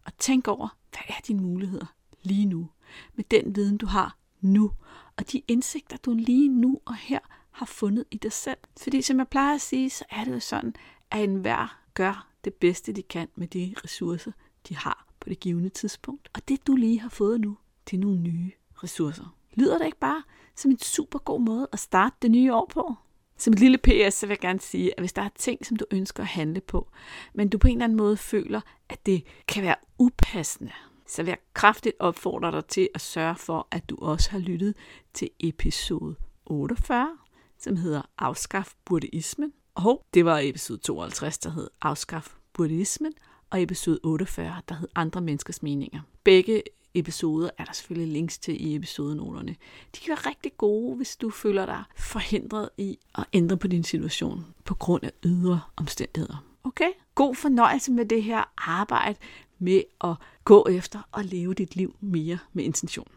og 0.05 0.17
tænke 0.17 0.51
over, 0.51 0.77
hvad 0.91 1.15
er 1.17 1.21
dine 1.27 1.41
muligheder 1.41 1.85
lige 2.23 2.45
nu? 2.45 2.69
Med 3.15 3.23
den 3.31 3.55
viden, 3.55 3.77
du 3.77 3.85
har 3.85 4.17
nu, 4.41 4.71
og 5.17 5.31
de 5.31 5.41
indsigter, 5.47 5.97
du 5.97 6.13
lige 6.13 6.47
nu 6.49 6.79
og 6.85 6.95
her 6.95 7.19
har 7.51 7.65
fundet 7.65 8.05
i 8.11 8.17
dig 8.17 8.31
selv. 8.31 8.57
Fordi 8.81 9.01
som 9.01 9.17
jeg 9.17 9.27
plejer 9.27 9.55
at 9.55 9.61
sige, 9.61 9.89
så 9.89 10.05
er 10.09 10.23
det 10.23 10.31
jo 10.31 10.39
sådan, 10.39 10.75
at 11.11 11.23
enhver 11.23 11.79
gør 11.93 12.27
det 12.43 12.53
bedste, 12.53 12.93
de 12.93 13.03
kan 13.03 13.27
med 13.35 13.47
de 13.47 13.75
ressourcer, 13.83 14.31
de 14.69 14.75
har 14.75 15.07
på 15.19 15.29
det 15.29 15.39
givende 15.39 15.69
tidspunkt. 15.69 16.29
Og 16.33 16.47
det, 16.47 16.67
du 16.67 16.75
lige 16.75 16.99
har 16.99 17.09
fået 17.09 17.41
nu, 17.41 17.57
det 17.89 17.97
er 17.97 18.01
nogle 18.01 18.17
nye 18.17 18.51
ressourcer. 18.83 19.35
Lyder 19.55 19.77
det 19.77 19.85
ikke 19.85 19.99
bare 19.99 20.23
som 20.55 20.71
en 20.71 20.79
super 20.79 21.19
god 21.19 21.41
måde 21.41 21.67
at 21.73 21.79
starte 21.79 22.15
det 22.21 22.31
nye 22.31 22.53
år 22.53 22.69
på? 22.73 22.95
Som 23.37 23.53
et 23.53 23.59
lille 23.59 23.77
PS, 23.77 24.13
så 24.13 24.27
vil 24.27 24.33
jeg 24.33 24.39
gerne 24.39 24.59
sige, 24.59 24.91
at 24.97 25.01
hvis 25.01 25.13
der 25.13 25.21
er 25.21 25.29
ting, 25.35 25.65
som 25.65 25.77
du 25.77 25.85
ønsker 25.91 26.23
at 26.23 26.29
handle 26.29 26.61
på, 26.61 26.91
men 27.33 27.49
du 27.49 27.57
på 27.57 27.67
en 27.67 27.77
eller 27.77 27.83
anden 27.83 27.97
måde 27.97 28.17
føler, 28.17 28.61
at 28.89 29.05
det 29.05 29.23
kan 29.47 29.63
være 29.63 29.75
upassende, 29.99 30.71
så 31.07 31.23
vil 31.23 31.29
jeg 31.29 31.37
kraftigt 31.53 31.95
opfordre 31.99 32.51
dig 32.51 32.65
til 32.65 32.89
at 32.93 33.01
sørge 33.01 33.35
for, 33.35 33.67
at 33.71 33.89
du 33.89 33.97
også 34.01 34.31
har 34.31 34.39
lyttet 34.39 34.75
til 35.13 35.29
episode 35.39 36.15
48, 36.45 37.17
som 37.59 37.75
hedder 37.75 38.01
Afskaf 38.17 38.73
buddhismen. 38.85 39.53
Og 39.75 40.05
det 40.13 40.25
var 40.25 40.39
episode 40.43 40.79
52, 40.79 41.37
der 41.37 41.49
hed 41.49 41.67
Afskaf 41.81 42.35
buddhismen, 42.53 43.13
og 43.49 43.61
episode 43.61 43.99
48, 44.03 44.61
der 44.69 44.75
hed 44.75 44.87
Andre 44.95 45.21
menneskers 45.21 45.63
meninger. 45.63 46.01
Begge 46.23 46.63
episoder 46.95 47.49
er 47.57 47.65
der 47.65 47.73
selvfølgelig 47.73 48.13
links 48.13 48.37
til 48.37 48.67
i 48.67 48.75
episodenoterne. 48.75 49.55
De 49.95 49.99
kan 49.99 50.09
være 50.09 50.29
rigtig 50.29 50.57
gode, 50.57 50.95
hvis 50.95 51.15
du 51.15 51.29
føler 51.29 51.65
dig 51.65 51.83
forhindret 51.97 52.69
i 52.77 52.97
at 53.15 53.25
ændre 53.33 53.57
på 53.57 53.67
din 53.67 53.83
situation 53.83 54.45
på 54.65 54.75
grund 54.75 55.03
af 55.03 55.11
ydre 55.25 55.61
omstændigheder. 55.75 56.45
Okay? 56.63 56.89
God 57.15 57.35
fornøjelse 57.35 57.91
med 57.91 58.05
det 58.05 58.23
her 58.23 58.43
arbejde 58.57 59.19
med 59.59 59.81
at 60.03 60.15
gå 60.43 60.67
efter 60.69 60.99
og 61.11 61.23
leve 61.25 61.53
dit 61.53 61.75
liv 61.75 61.95
mere 61.99 62.37
med 62.53 62.63
intention. 62.63 63.07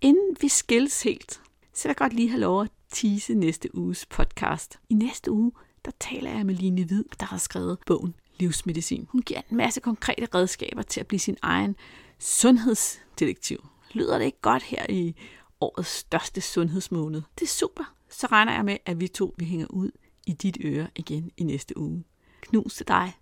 Inden 0.00 0.36
vi 0.40 0.48
skilles 0.48 1.02
helt, 1.02 1.40
så 1.72 1.88
vil 1.88 1.90
jeg 1.90 1.96
godt 1.96 2.12
lige 2.12 2.28
have 2.28 2.40
lov 2.40 2.62
at 2.62 2.70
tease 2.92 3.34
næste 3.34 3.74
uges 3.74 4.06
podcast. 4.06 4.78
I 4.88 4.94
næste 4.94 5.30
uge, 5.30 5.52
der 5.84 5.90
taler 6.00 6.30
jeg 6.30 6.46
med 6.46 6.54
Line 6.54 6.84
Hvid, 6.84 7.04
der 7.20 7.26
har 7.26 7.38
skrevet 7.38 7.78
bogen 7.86 8.14
Livsmedicin. 8.38 9.06
Hun 9.10 9.22
giver 9.22 9.40
en 9.50 9.56
masse 9.56 9.80
konkrete 9.80 10.28
redskaber 10.34 10.82
til 10.82 11.00
at 11.00 11.06
blive 11.06 11.20
sin 11.20 11.36
egen 11.42 11.76
sundhedsdetektiv. 12.18 13.66
Lyder 13.92 14.18
det 14.18 14.24
ikke 14.24 14.40
godt 14.40 14.62
her 14.62 14.86
i 14.88 15.14
årets 15.60 15.88
største 15.88 16.40
sundhedsmåned? 16.40 17.22
Det 17.38 17.44
er 17.44 17.48
super. 17.48 17.94
Så 18.10 18.26
regner 18.26 18.52
jeg 18.52 18.64
med, 18.64 18.76
at 18.86 19.00
vi 19.00 19.08
to 19.08 19.34
vi 19.38 19.44
hænger 19.44 19.66
ud 19.70 19.90
i 20.26 20.32
dit 20.32 20.58
øre 20.64 20.88
igen 20.96 21.30
i 21.36 21.44
næste 21.44 21.78
uge. 21.78 22.04
Knus 22.40 22.74
til 22.74 22.88
dig, 22.88 23.12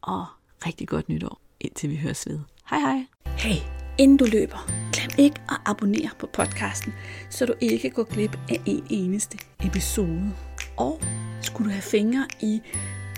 og 0.00 0.26
rigtig 0.66 0.88
godt 0.88 1.08
nytår, 1.08 1.40
indtil 1.60 1.90
vi 1.90 1.96
høres 1.96 2.26
ved. 2.26 2.40
Hej 2.70 2.80
hej. 2.80 3.06
Hey, 3.26 3.56
inden 3.98 4.16
du 4.16 4.24
løber, 4.24 4.66
glem 4.92 5.10
ikke 5.26 5.40
at 5.48 5.56
abonnere 5.66 6.10
på 6.18 6.26
podcasten, 6.26 6.92
så 7.30 7.46
du 7.46 7.54
ikke 7.60 7.90
går 7.90 8.04
glip 8.04 8.38
af 8.50 8.62
en 8.66 8.86
eneste 8.90 9.38
episode. 9.64 10.32
Og 10.76 11.00
skulle 11.42 11.68
du 11.68 11.72
have 11.72 11.82
fingre 11.82 12.28
i 12.42 12.60